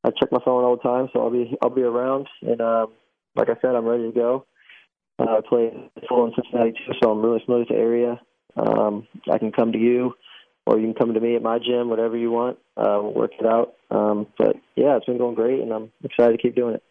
I 0.02 0.10
check 0.10 0.32
my 0.32 0.40
phone 0.44 0.64
all 0.64 0.76
the 0.76 0.82
time, 0.82 1.08
so 1.12 1.20
I'll 1.20 1.30
be 1.30 1.56
I'll 1.62 1.70
be 1.70 1.82
around. 1.82 2.26
And 2.42 2.60
um, 2.60 2.92
like 3.36 3.48
I 3.50 3.60
said, 3.60 3.74
I'm 3.74 3.84
ready 3.84 4.04
to 4.04 4.12
go. 4.12 4.46
Uh, 5.18 5.38
I 5.38 5.40
play 5.46 5.70
full 6.08 6.26
in 6.26 6.32
Cincinnati 6.34 6.72
too, 6.72 6.92
so 7.02 7.10
I'm 7.10 7.22
really 7.22 7.42
familiar 7.44 7.66
with 7.68 7.68
the 7.68 7.74
area. 7.74 8.20
Um, 8.56 9.06
I 9.30 9.38
can 9.38 9.52
come 9.52 9.72
to 9.72 9.78
you, 9.78 10.14
or 10.70 10.78
you 10.78 10.86
can 10.86 10.94
come 10.94 11.14
to 11.14 11.20
me 11.20 11.34
at 11.34 11.42
my 11.42 11.58
gym, 11.58 11.88
whatever 11.88 12.16
you 12.16 12.30
want. 12.30 12.56
Uh, 12.76 13.00
we'll 13.02 13.12
work 13.12 13.32
it 13.38 13.44
out. 13.44 13.74
Um, 13.90 14.28
but 14.38 14.54
yeah, 14.76 14.96
it's 14.96 15.04
been 15.04 15.18
going 15.18 15.34
great, 15.34 15.60
and 15.60 15.72
I'm 15.72 15.90
excited 16.04 16.36
to 16.36 16.38
keep 16.40 16.54
doing 16.54 16.76
it. 16.76 16.82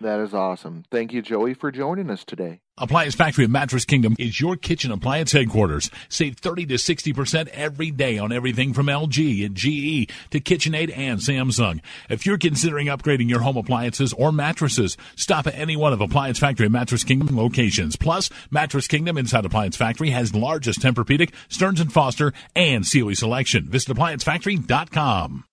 That 0.00 0.20
is 0.20 0.32
awesome. 0.32 0.84
Thank 0.90 1.12
you, 1.12 1.20
Joey, 1.20 1.52
for 1.52 1.70
joining 1.70 2.08
us 2.10 2.24
today. 2.24 2.60
Appliance 2.78 3.14
Factory 3.14 3.44
of 3.44 3.50
Mattress 3.50 3.84
Kingdom 3.84 4.16
is 4.18 4.40
your 4.40 4.56
kitchen 4.56 4.90
appliance 4.90 5.32
headquarters. 5.32 5.90
Save 6.08 6.38
30 6.38 6.64
to 6.66 6.74
60% 6.76 7.48
every 7.48 7.90
day 7.90 8.16
on 8.16 8.32
everything 8.32 8.72
from 8.72 8.86
LG 8.86 9.44
and 9.44 9.54
GE 9.54 10.10
to 10.30 10.40
KitchenAid 10.40 10.96
and 10.96 11.20
Samsung. 11.20 11.82
If 12.08 12.24
you're 12.24 12.38
considering 12.38 12.86
upgrading 12.86 13.28
your 13.28 13.40
home 13.40 13.58
appliances 13.58 14.14
or 14.14 14.32
mattresses, 14.32 14.96
stop 15.16 15.46
at 15.46 15.54
any 15.54 15.76
one 15.76 15.92
of 15.92 16.00
Appliance 16.00 16.38
Factory 16.38 16.70
Mattress 16.70 17.04
Kingdom 17.04 17.36
locations. 17.36 17.96
Plus, 17.96 18.30
Mattress 18.50 18.88
Kingdom 18.88 19.18
inside 19.18 19.44
Appliance 19.44 19.76
Factory 19.76 20.10
has 20.10 20.34
largest 20.34 20.80
Tempur-Pedic, 20.80 21.34
Stearns 21.50 21.82
& 21.82 21.92
Foster, 21.92 22.32
and 22.56 22.86
Sealy 22.86 23.14
selection. 23.14 23.68
Visit 23.68 23.94
ApplianceFactory.com. 23.94 25.44